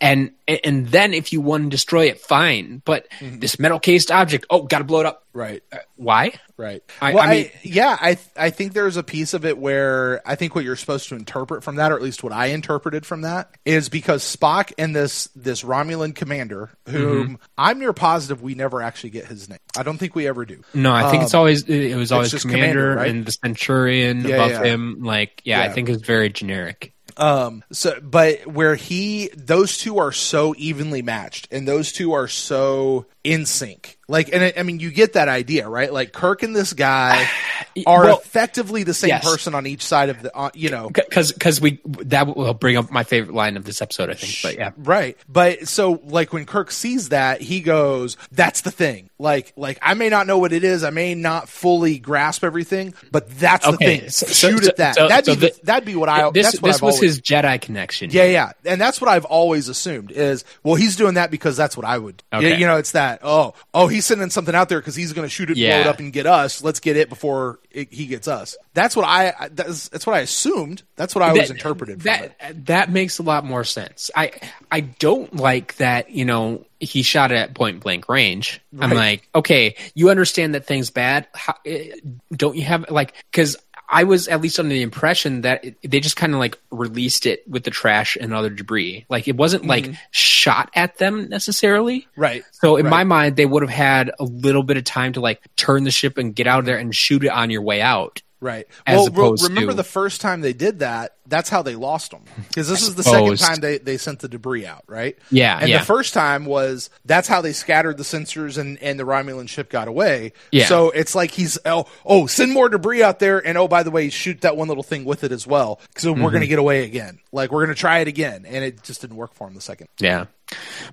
[0.00, 2.82] and and then if you want to destroy it, fine.
[2.84, 3.38] But Mm-hmm.
[3.40, 5.24] this metal cased object, oh, gotta blow it up.
[5.32, 5.62] Right.
[5.94, 6.32] Why?
[6.56, 6.82] Right.
[7.00, 10.34] I- well, I mean- yeah, I I think there's a piece of it where I
[10.34, 13.20] think what you're supposed to interpret from that, or at least what I interpreted from
[13.22, 17.34] that, is because Spock and this this Romulan commander, whom Mm-hmm.
[17.58, 19.58] I'm near positive we never actually get his name.
[19.78, 20.62] I don't think we ever do.
[20.74, 23.10] No, I think it's always it was always Um, commander, commander, right?
[23.10, 24.64] and the Centurion Yeah, above yeah.
[24.64, 25.02] him.
[25.02, 26.92] Like, yeah, I think it's very generic.
[27.16, 27.64] Um.
[27.72, 33.06] So, but where he, those two are so evenly matched, and those two are so
[33.22, 33.98] in sync.
[34.10, 35.92] Like, and I, I mean, you get that idea, right?
[35.92, 37.28] Like Kirk and this guy
[37.86, 39.24] are Well, effectively the same yes.
[39.24, 42.76] person on each side of the, uh, you know, because because we that will bring
[42.76, 44.34] up my favorite line of this episode, I think.
[44.42, 45.16] But yeah, Right.
[45.28, 49.10] But so like when Kirk sees that, he goes, That's the thing.
[49.18, 52.94] Like like I may not know what it is, I may not fully grasp everything,
[53.12, 54.08] but that's the thing.
[54.10, 54.94] so- Shoot so- at that.
[54.96, 57.16] so- that'd be the, that'd be what I this that's what this I've was always,
[57.16, 58.10] his Jedi connection.
[58.10, 58.52] Yeah, yeah.
[58.64, 61.96] And that's what I've always assumed is well he's doing that because that's what I
[61.96, 62.22] would.
[62.32, 62.50] Okay.
[62.54, 65.28] You, you know, it's that, oh, oh, he's sending something out there because he's gonna
[65.28, 66.62] shoot it, blow it up and get us.
[66.62, 68.56] Let's get it before it, he gets us.
[68.74, 70.82] That's what I that's, that's what I assumed.
[70.96, 74.10] That's what I always That- interpreted from that that makes a lot more sense.
[74.14, 74.32] I
[74.70, 76.10] I don't like that.
[76.10, 78.60] You know, he shot it at point blank range.
[78.78, 81.26] I'm like, okay, you understand that thing's bad.
[81.34, 81.92] How, eh,
[82.32, 83.56] don't you have like because.
[83.90, 87.26] I was at least under the impression that it, they just kind of like released
[87.26, 89.04] it with the trash and other debris.
[89.08, 92.02] Like it wasn't like shot at them necessarily.
[92.02, 92.20] Mm-hmm.
[92.20, 92.44] Right.
[92.52, 92.90] So in Right.
[92.90, 95.90] my mind, they would have had a little bit of time to like turn the
[95.90, 98.22] ship and get out of there and shoot it on your way out.
[98.40, 98.66] Right.
[98.86, 102.10] As well, re- remember to- the first time they did that, that's how they lost
[102.10, 102.24] them.
[102.48, 105.16] Because this is the second time they, they sent the debris out, right?
[105.30, 105.78] Yeah, And yeah.
[105.78, 109.68] the first time was that's how they scattered the sensors and, and the Romulan ship
[109.70, 110.32] got away.
[110.50, 110.64] Yeah.
[110.66, 113.46] So it's like he's, oh, oh, send more debris out there.
[113.46, 115.80] And oh, by the way, shoot that one little thing with it as well.
[115.96, 116.22] So Mm-hmm.
[116.24, 117.20] we're going to get away again.
[117.32, 118.44] Like we're going to try it again.
[118.46, 119.88] And it just didn't work for him the second.
[120.00, 120.26] Yeah,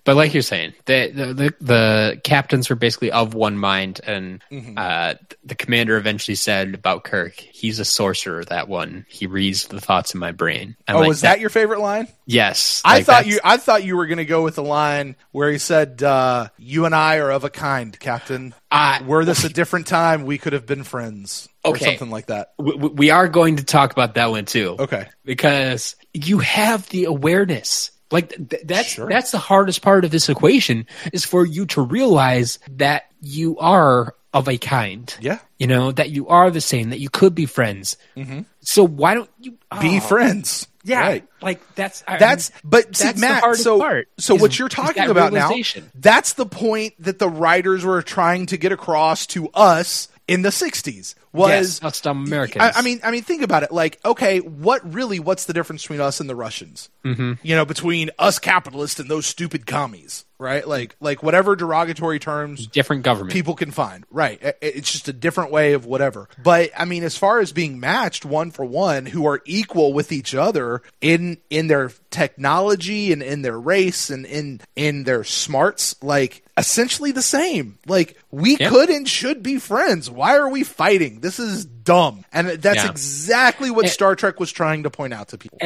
[0.03, 4.41] but like you're saying, the the the, the captains were basically of one mind, and
[4.51, 4.73] Mm-hmm.
[4.77, 8.45] uh, the commander eventually said about Kirk, "He's a sorcerer.
[8.45, 9.05] That one.
[9.09, 12.07] He reads the thoughts in my brain." I'm oh, like, was that your favorite line?
[12.25, 13.39] Yes, I like, thought that's- you.
[13.43, 16.85] I thought you were going to go with the line where he said, uh, "You
[16.85, 18.53] and I are of a kind, Captain.
[18.71, 21.85] I- Were this a different time, we could have been friends, or Okay.
[21.85, 24.75] something like that." we- we are going to talk about that one too.
[24.79, 25.07] Okay.
[25.25, 27.91] because you have the awareness.
[28.11, 29.09] Like th- that's Sure.
[29.09, 34.13] that's the hardest part of this equation is for you to realize that you are
[34.33, 35.13] of a kind.
[35.19, 35.39] Yeah.
[35.57, 36.91] you know that you are the same.
[36.91, 37.97] That you could be friends.
[38.15, 38.41] Mm-hmm.
[38.61, 39.51] So why don't you
[39.81, 39.99] Be Oh.
[40.01, 40.67] friends.
[40.83, 41.27] Yeah, Right.
[41.41, 43.41] like that's I That's mean, but see, that's the Matt.
[43.41, 45.51] hardest so part, so is- what you're talking about now?
[45.95, 50.49] That's the point that the writers were trying to get across to us in the
[50.49, 51.15] '60s.
[51.33, 52.63] Was Yes, us dumb Americans.
[52.63, 53.71] I, I mean, I mean, think about it.
[53.71, 55.19] Like, okay, what really?
[55.19, 56.89] What's the difference between us and the Russians?
[57.07, 57.33] Mm-hmm.
[57.43, 60.67] You know, between us capitalists and those stupid commies, right?
[60.67, 63.33] Like, like whatever derogatory terms different government.
[63.33, 64.05] people can find.
[64.11, 64.39] Right.
[64.61, 66.29] It's just a different way of whatever.
[66.41, 70.11] But I mean, as far as being matched one for one, who are equal with
[70.11, 75.95] each other in in their technology and in their race and in in their smarts,
[76.03, 77.77] like essentially the same.
[77.85, 80.09] Like we could and should be friends.
[80.09, 81.19] Why are we fighting?
[81.21, 82.25] This is dumb.
[82.33, 82.89] And that's Yeah.
[82.91, 83.89] exactly what Eh.
[83.89, 85.57] Star Trek was trying to point out to people.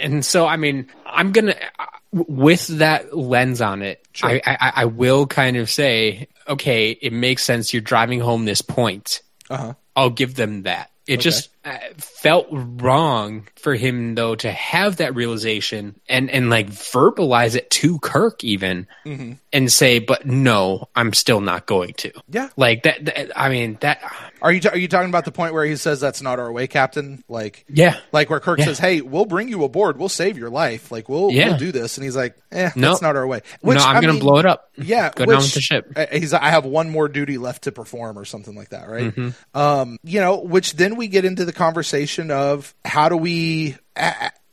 [0.00, 1.54] and so I mean, I'm gonna
[2.12, 4.04] with that lens on it.
[4.22, 7.72] I, I I will kind of say, okay, it makes sense.
[7.72, 9.22] You're driving home this point.
[9.48, 9.74] Uh-huh.
[9.96, 10.90] I'll give them that.
[11.06, 11.50] It just uh,
[11.98, 17.98] felt wrong for him though to have that realization and and like verbalize it to
[18.00, 19.32] Kirk even Mm-hmm.
[19.52, 22.12] and say, but no, I'm still not going to.
[22.28, 22.48] Yeah.
[22.56, 23.04] like that.
[23.06, 24.00] that I mean that.
[24.40, 26.66] Are you are you talking about the point where he says that's not our way,
[26.68, 27.24] Captain?
[27.28, 27.96] Like Yeah.
[28.12, 28.66] like where Kirk Yeah.
[28.66, 29.98] says, "Hey, we'll bring you aboard.
[29.98, 30.92] We'll save your life.
[30.92, 31.48] Like we'll Yeah.
[31.50, 32.90] we'll do this." And he's like, "Eh, No.
[32.90, 34.70] that's not our way." no, I'm I gonna mean, blow it up.
[34.76, 35.92] Yeah, go down which- with the ship.
[35.96, 39.12] uh, He's I have one more duty left to perform, or something like that, right?
[39.14, 39.58] Mm-hmm.
[39.58, 43.76] Um, you know, which then we get into the conversation of how do we,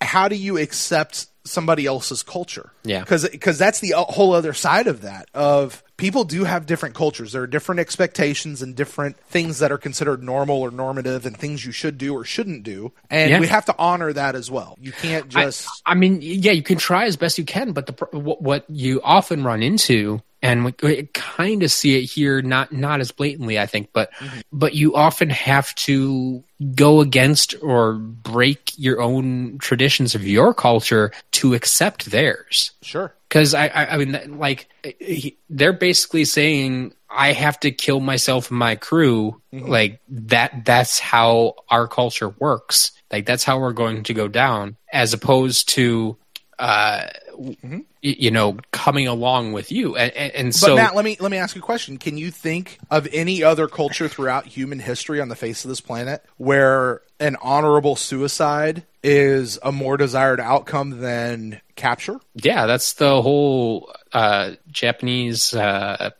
[0.02, 2.72] how do you accept somebody else's culture?
[2.86, 3.02] Yeah.
[3.02, 7.32] because that's the uh, whole other side of that of people do have different cultures
[7.32, 11.66] there are different expectations and different things that are considered normal or normative and things
[11.66, 13.40] you should do or shouldn't do and Yeah.
[13.40, 16.64] we have to honor that as well you can't just I, I mean, yeah, you
[16.64, 20.66] can try as best you can, but the what, what you often run into, and
[20.66, 24.40] we, we kind of see it here, not not as blatantly, I think, but mm-hmm.
[24.52, 31.12] but you often have to go against or break your own traditions of your culture
[31.32, 32.72] to accept theirs.
[32.86, 34.68] Sure Because I, I, I mean, like
[35.00, 39.42] he, they're basically saying, I have to kill myself and my crew.
[39.52, 40.66] Like that.
[40.66, 42.92] That's how our culture works.
[43.12, 46.18] Like that's how we're going to go down, as opposed to,
[46.60, 47.06] uh,
[47.38, 47.56] y-
[48.02, 49.96] you know, coming along with you.
[49.96, 51.98] And, and, and But so, Matt, let me let me ask you a question.
[51.98, 55.80] Can you think of any other culture throughout human history on the face of this
[55.80, 62.20] planet where an honorable suicide is a more desired outcome than capture?
[62.36, 65.54] yeah, that's the whole uh, Japanese.
[65.54, 66.12] Uh,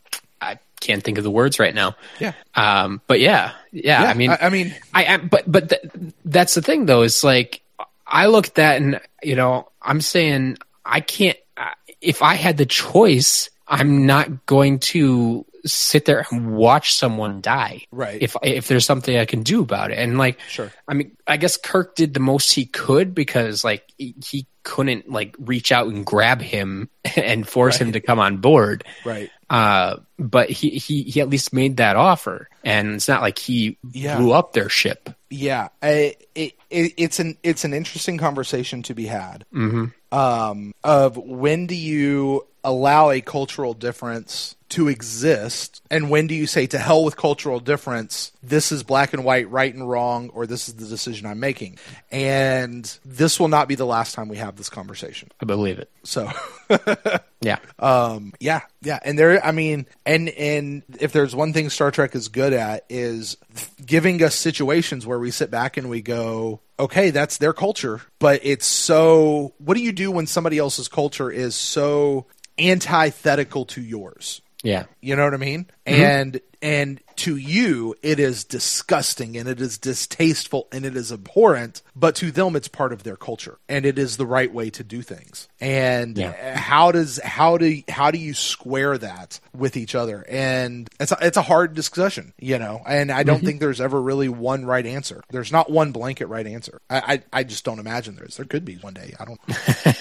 [0.42, 1.96] I can't think of the words right now.
[2.20, 2.34] Yeah.
[2.56, 4.04] Um, but yeah, yeah.
[4.04, 5.82] I mean, I, I mean, I am, but but th-
[6.26, 7.02] that's the thing though.
[7.04, 7.62] Is like
[8.06, 11.38] I look at that and you know I'm saying I can't.
[11.58, 17.42] uh, If I had the choice, I'm not going to sit there and watch someone
[17.42, 17.84] die.
[17.92, 18.22] Right.
[18.22, 20.72] If if there's something I can do about it, and like, Sure.
[20.88, 25.36] I mean, I guess Kirk did the most he could because like he- couldn't like
[25.38, 28.84] reach out and grab him and force him to come on board.
[29.06, 29.30] Right.
[29.48, 33.78] Uh, but he, he, he at least made that offer and it's not like he
[33.92, 34.18] Yeah.
[34.18, 35.12] blew up their ship.
[35.30, 39.46] Yeah, I, it, it, it's an it's an interesting conversation to be had.
[39.54, 39.86] Mm-hmm.
[40.18, 46.48] Um, of when do you allow a cultural difference to exist, and when do you
[46.48, 48.32] say to hell with cultural difference?
[48.44, 51.78] This is black and white, right and wrong, or this is the decision I'm making.
[52.12, 55.30] And this will not be the last time we have this conversation.
[55.40, 55.90] I believe it.
[56.04, 56.30] So.
[57.46, 57.60] Yeah.
[57.78, 62.16] Um, yeah, yeah, and there, I mean, and and if there's one thing Star Trek
[62.16, 63.38] is good at is
[63.86, 68.40] giving us situations where we sit back and we go, okay, that's their culture, but
[68.42, 69.54] it's so.
[69.60, 72.26] What do you do when somebody else's culture is so
[72.58, 74.42] antithetical to yours?
[74.64, 74.86] yeah.
[75.02, 75.68] You know what I mean?
[75.86, 81.82] And and to you it is disgusting and it is distasteful and it is abhorrent,
[81.96, 84.84] but to them it's part of their culture and it is the right way to
[84.84, 85.48] do things.
[85.62, 86.58] And Yeah.
[86.58, 90.26] how does how do how do you square that with each other?
[90.28, 92.82] And it's a, it's a hard discussion, you know.
[92.88, 95.22] And I don't think there's ever really one right answer.
[95.30, 96.82] There's not one blanket right answer.
[96.90, 96.98] I
[97.32, 98.38] I, I just don't imagine there is.
[98.38, 99.14] There could be one day.
[99.20, 99.40] I don't.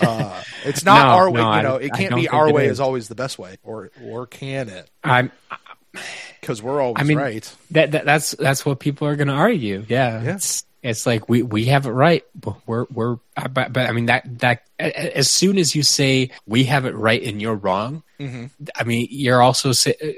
[0.04, 1.40] Uh, it's not No, our way.
[1.40, 2.72] no, you I- know, it can't be our way is.
[2.72, 4.90] is always the best way, or or can it?
[5.02, 5.30] I'm,
[6.40, 7.54] because we're always I mean, right.
[7.72, 9.84] that, that that's that's what people are going to argue.
[9.88, 10.34] Yeah, Yeah.
[10.34, 13.92] it's it's like we we have it right, but we're we're uh, but, but I
[13.92, 18.02] mean that that as soon as you say we have it right and you're wrong,
[18.20, 18.46] Mm-hmm.
[18.76, 20.08] I mean you're also say, uh,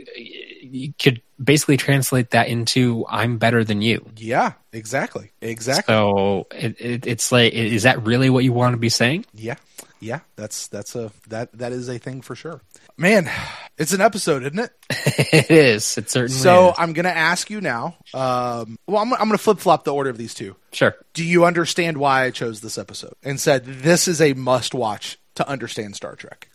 [0.63, 4.05] you could basically translate that into I'm better than you.
[4.17, 5.93] Yeah, exactly, exactly.
[5.95, 9.25] So it, it, it's like, is that really what you want to be saying?
[9.35, 9.57] yeah,
[10.01, 10.21] yeah.
[10.35, 12.61] That's that's a that that is a thing for sure.
[12.99, 13.31] Man,
[13.77, 14.71] it's an episode, isn't it?
[14.91, 15.99] it is.
[15.99, 16.75] It certainly So is.
[16.79, 17.97] I'm gonna ask you now.
[18.15, 20.57] Um, well, I'm, I'm gonna flip flop the order of these two.
[20.73, 20.95] Sure.
[21.13, 25.19] Do you understand why I chose this episode and said this is a must watch
[25.35, 26.49] to understand Star Trek?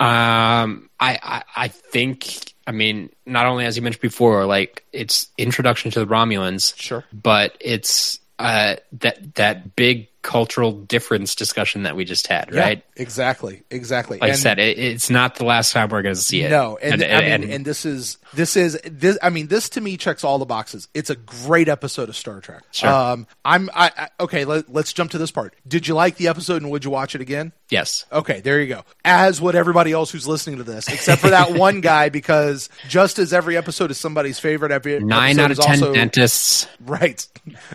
[0.00, 5.28] Um, I, I, I think, I mean, not only as you mentioned before, like it's
[5.38, 7.04] introduction to the Romulans, Sure.
[7.12, 12.78] but it's uh that that big cultural difference discussion that we just had, right?
[12.78, 14.18] Yeah, exactly, exactly.
[14.18, 16.50] Like I said, it, it's not the last time we're going to see it.
[16.50, 19.16] No, and, I mean, and, and- this is this is this.
[19.22, 20.88] I mean, this to me checks all the boxes.
[20.94, 22.62] It's a great episode of Star Trek.
[22.72, 22.90] Sure.
[22.90, 24.44] Um, I'm I, I okay.
[24.44, 25.54] Let, let's jump to this part.
[25.68, 27.52] Did you like the episode, and would you watch it again?
[27.70, 28.84] yes, Okay, there you go.
[29.04, 33.18] As would everybody else who's listening to this, except for that one guy, because just
[33.18, 36.68] as every episode is somebody's favorite, every nine out of ten also, dentists.
[36.80, 37.26] Right.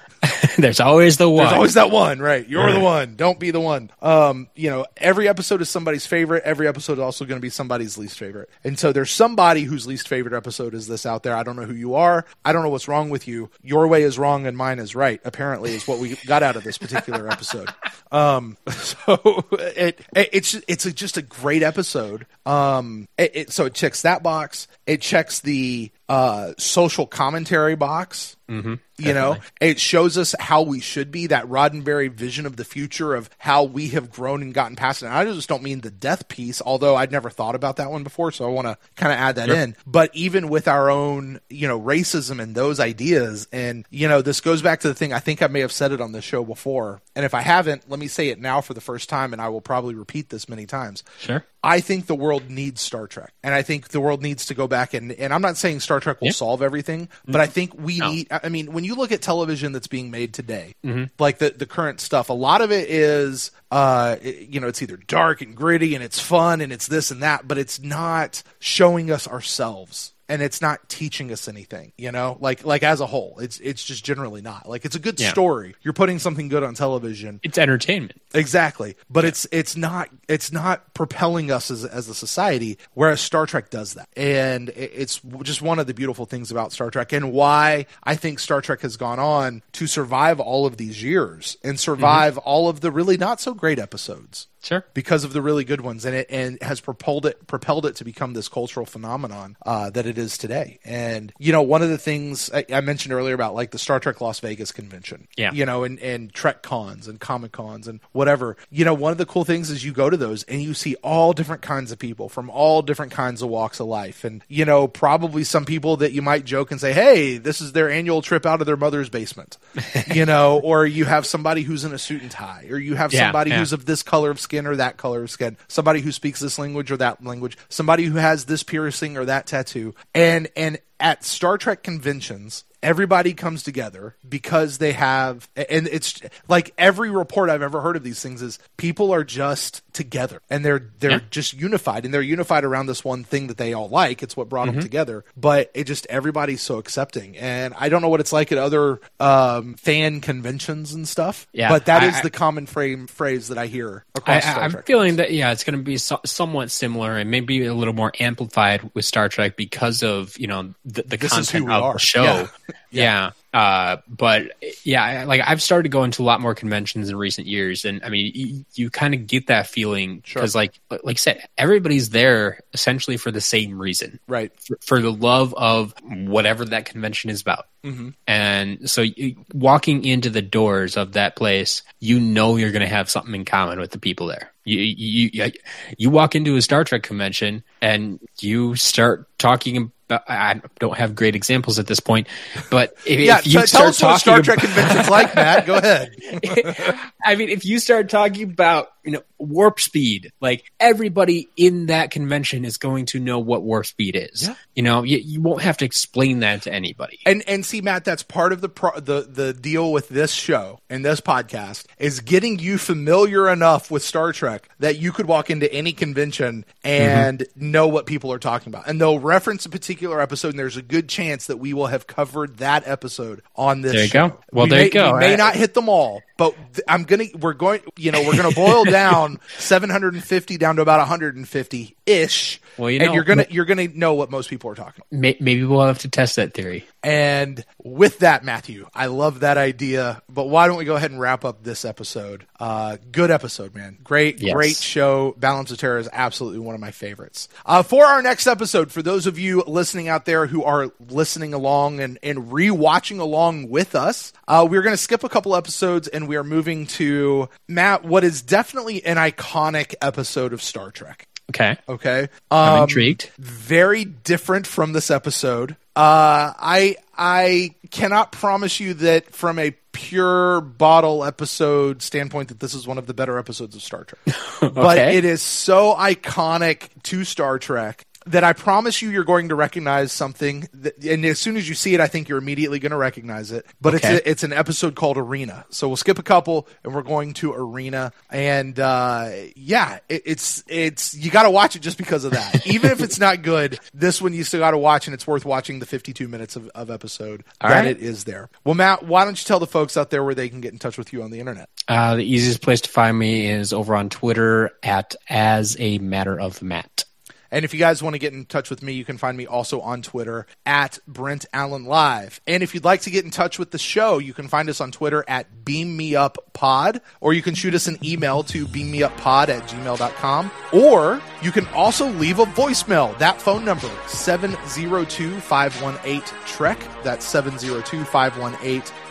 [0.58, 1.46] There's always the one.
[1.46, 2.39] There's always that one, right?
[2.48, 3.16] You're the one.
[3.16, 3.92] Don't be the one.
[4.02, 6.44] Um, you know, every episode is somebody's favorite.
[6.44, 8.50] Every episode is also going to be somebody's least favorite.
[8.64, 11.36] And so there's somebody whose least favorite episode is this out there.
[11.36, 12.26] I don't know who you are.
[12.46, 13.50] I don't know what's wrong with you.
[13.62, 15.20] Your way is wrong and mine is right.
[15.26, 17.70] Apparently, is what we got out of this particular episode.
[18.12, 22.26] Um, so it, it it's it's a, just a great episode.
[22.46, 24.68] Um, it, it so it checks that box.
[24.86, 28.36] It checks the uh social commentary box.
[28.50, 28.76] Mm-hmm.
[28.98, 31.28] You know, it shows us how we should be.
[31.28, 35.06] That Roddenberry vision of the future of how we have grown and gotten past it.
[35.06, 38.04] And I just don't mean the death piece, although I'd never thought about that one
[38.04, 38.32] before.
[38.32, 39.76] So I want to kind of add that in.
[39.86, 44.42] But even with our own, you know, racism and those ideas, and you know, this
[44.42, 45.14] goes back to the thing.
[45.14, 47.90] I think I may have said it on the show before, and if I haven't,
[47.90, 50.50] let me say it now for the first time, and I will probably repeat this
[50.50, 51.04] many times.
[51.20, 51.46] Sure.
[51.64, 54.68] I think the world needs Star Trek, and I think the world needs to go
[54.68, 56.34] back and and I'm not saying Star Trek will Yeah.
[56.34, 58.28] solve everything, but I think we need.
[58.32, 60.76] I mean, when you look at television that's being made today,
[61.20, 64.82] like the the current stuff, a lot of it is, uh, it- you know, it's
[64.82, 68.44] either dark and gritty and it's fun and it's this and that, but it's not
[68.60, 70.14] showing us ourselves.
[70.30, 73.84] And it's not teaching us anything, you know, like like as a whole, it's it's
[73.84, 75.32] just generally not like it's a good Yeah.
[75.32, 75.76] story.
[75.82, 78.22] You're putting something good on television, It's entertainment.
[78.34, 82.78] Exactly, but it's it's not it's not propelling us as as a society.
[82.94, 86.92] Whereas Star Trek does that, and it's just one of the beautiful things about Star
[86.92, 91.02] Trek, and why I think Star Trek has gone on to survive all of these
[91.02, 92.48] years and survive mm-hmm.
[92.48, 94.86] all of the really not so great episodes Sure.
[94.94, 98.04] because of the really good ones and it and has propelled it propelled it to
[98.04, 101.98] become this cultural phenomenon uh, that it is today and you know one of the
[101.98, 105.52] things I, I mentioned earlier about like the star trek las vegas convention Yeah.
[105.54, 109.18] you know and and trek cons and comic cons and whatever you know one of
[109.18, 111.98] the cool things is you go to those and you see all different kinds of
[112.00, 115.96] people from all different kinds of walks of life and you know probably some people
[115.98, 118.76] that you might joke and say hey this is their annual trip out of their
[118.78, 119.58] mother's basement
[120.14, 123.14] you know or you have somebody who's in a suit and tie or you have
[123.14, 123.60] Yeah, somebody yeah.
[123.60, 126.40] who's of this color of skin skin or that color of skin, somebody who speaks
[126.40, 129.94] this language or that language, somebody who has this piercing or that tattoo.
[130.16, 136.74] And and at Star Trek conventions, everybody comes together because they have and it's like
[136.78, 140.90] every report I've ever heard of these things is people are just together and they're
[141.00, 141.20] they're Yeah.
[141.30, 144.24] just unified and they're unified around this one thing that they all like.
[144.24, 144.76] It's what brought Mm-hmm.
[144.78, 145.26] them together.
[145.36, 147.38] But it just everybody's so accepting.
[147.38, 151.48] And I don't know what it's like at other um, fan conventions and stuff.
[151.52, 154.64] Yeah, But that I- is the common frame phrase that I hear across Star I,
[154.64, 154.86] I'm Trek.
[154.86, 158.12] feeling that yeah, it's going to be so, somewhat similar and maybe a little more
[158.20, 161.84] amplified with Star Trek because of you know the, the This is who content of
[161.84, 161.94] are.
[161.94, 162.24] the show.
[162.24, 162.48] Yeah.
[162.92, 163.32] Yeah.
[163.54, 164.52] Uh, but
[164.84, 168.10] yeah, like I've started going to a lot more conventions in recent years, and I
[168.10, 172.62] mean, you, you kind of get that feeling because, like, like I said, everybody's there
[172.74, 174.52] essentially for the same reason, Right.
[174.60, 177.68] For, for the love of whatever that convention is about.
[177.84, 178.10] Mm-hmm.
[178.28, 182.88] And so, you, walking into the doors of that place, you know you're going to
[182.88, 184.52] have something in common with the people there.
[184.70, 185.52] You, you you
[185.98, 189.92] you walk into a Star Trek convention and you start talking about.
[190.12, 192.28] I don't have great examples at this point,
[192.72, 194.74] but if, Yeah, if you t- tell start us what a talking Star Trek about-
[194.74, 195.66] convention's like, Matt.
[195.68, 196.16] Go ahead.
[197.24, 202.10] I mean, if you start talking about you know warp speed, like everybody in that
[202.10, 204.48] convention is going to know what warp speed is.
[204.48, 204.56] Yeah.
[204.80, 207.20] You know, you, you won't have to explain that to anybody.
[207.26, 210.80] And and see, Matt, that's part of the pro- the the deal with this show
[210.90, 215.50] and this podcast is getting you familiar enough with Star Trek that you could walk
[215.50, 217.72] into any convention and Mm-hmm.
[217.72, 220.82] know what people are talking about, and they'll reference a particular episode, and there's a
[220.82, 223.92] good chance that we will have covered that episode on this.
[223.92, 224.30] There you show.
[224.30, 224.40] go.
[224.54, 225.14] Well, We there may, you go.
[225.14, 228.24] We may I- not hit them all, but th- I'm gonna we're going you know
[228.26, 232.62] we're gonna boil down 750 down to about 150 ish.
[232.78, 235.04] Well, you and know- you're gonna you're gonna know what most people are talking.
[235.12, 236.86] maybe we'll have to test that theory.
[237.02, 240.22] And with that, Matthew, I love that idea.
[240.28, 242.46] But why don't we go ahead and wrap up this episode?
[242.60, 243.98] Uh, good episode, man.
[244.04, 244.54] Great, Yes.
[244.54, 245.34] great show.
[245.38, 247.48] Balance of Terror is absolutely one of my favorites.
[247.66, 251.54] Uh, for our next episode, for those of you listening out there who are listening
[251.54, 256.10] along and, and re-watching along with us, uh, we're going to skip a couple episodes
[256.10, 261.29] and we are moving to Matt, what is definitely an iconic episode of Star Trek.
[261.50, 262.28] Okay, Okay.
[262.52, 263.30] I'm Um, intrigued.
[263.40, 265.72] very different from this episode.
[265.96, 272.74] Uh, I I cannot promise you that from a pure bottle episode standpoint that this
[272.74, 274.38] is one of the better episodes of Star Trek.
[274.74, 279.56] But it is so iconic to Star Trek that I promise you you're going to
[279.56, 282.92] recognize something that, and as soon as you see it I think you're immediately going
[282.92, 283.66] to recognize it.
[283.82, 284.16] But Okay.
[284.16, 285.66] it's a, it's an episode called Arena.
[285.70, 290.64] So we'll skip a couple and we're going to Arena and uh, yeah, it, it's
[290.68, 292.66] it's you got to watch it just because of that.
[292.68, 295.46] Even if it's not good, this one you still got to watch and it's worth
[295.46, 297.88] watching the 52 minutes of, of episode All that right.
[297.88, 298.50] it is there.
[298.64, 300.80] Well, Matt, why don't you tell the folks out there where they can get in
[300.80, 301.70] touch with you on the internet?
[301.88, 306.40] Uh, the easiest place to find me is over on Twitter at as a matter
[306.40, 307.06] of Matt.
[307.52, 309.48] And if you guys want to get in touch with me, you can find me
[309.48, 312.42] also on Twitter at Brent Allen Live.
[312.48, 314.80] And if you'd like to get in touch with the show, you can find us
[314.82, 318.66] on Twitter at Beam Me Up Pod, or you can shoot us an email to
[318.66, 320.52] beammeuppod at gmail.com.
[320.74, 323.18] Or you can also leave a voicemail.
[323.18, 327.04] That phone number, 702-518-TREK.
[327.04, 327.26] That's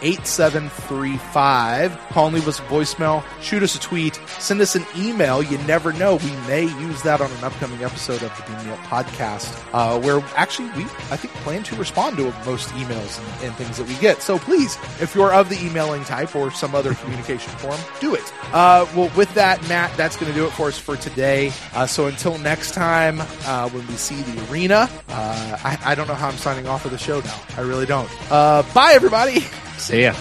[0.00, 1.98] 702-518-8735.
[2.10, 3.24] Call and leave us a voicemail.
[3.40, 4.20] Shoot us a tweet.
[4.38, 5.42] Send us an email.
[5.42, 6.16] You never know.
[6.16, 10.00] We may use that on an upcoming episode of the Beam Me Up podcast, uh,
[10.00, 13.86] where actually we, I think, plan to respond to most emails and, and things that
[13.86, 14.22] we get.
[14.22, 18.32] So please, if you're of the emailing type or some other communication form, do it.
[18.52, 21.52] Uh, well, with that, Matt, that's going to do it for us for today.
[21.74, 26.08] Uh, so until next time, uh, when we see the arena, uh, I, I don't
[26.08, 27.40] know how I'm signing off of the show now.
[27.56, 28.10] I really don't.
[28.30, 29.44] Uh, bye, everybody.
[29.78, 30.12] See ya.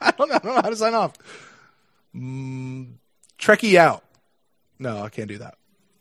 [0.00, 1.14] I don't know, how to sign off.
[2.14, 2.94] Mm,
[3.38, 4.04] Trekkie out.
[4.78, 5.56] No, I can't do that.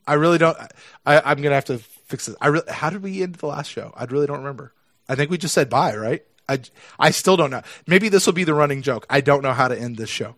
[0.06, 0.58] I really don't.
[1.06, 2.36] I, I'm gonna have to fix this.
[2.40, 2.70] I really.
[2.72, 3.94] How did we end the last show?
[3.96, 4.74] I really don't remember.
[5.10, 6.24] I think we just said bye, right?
[6.50, 6.62] I,
[6.98, 7.62] I still don't know.
[7.88, 9.06] Maybe this will be the running joke.
[9.10, 10.36] I don't know how to end this show.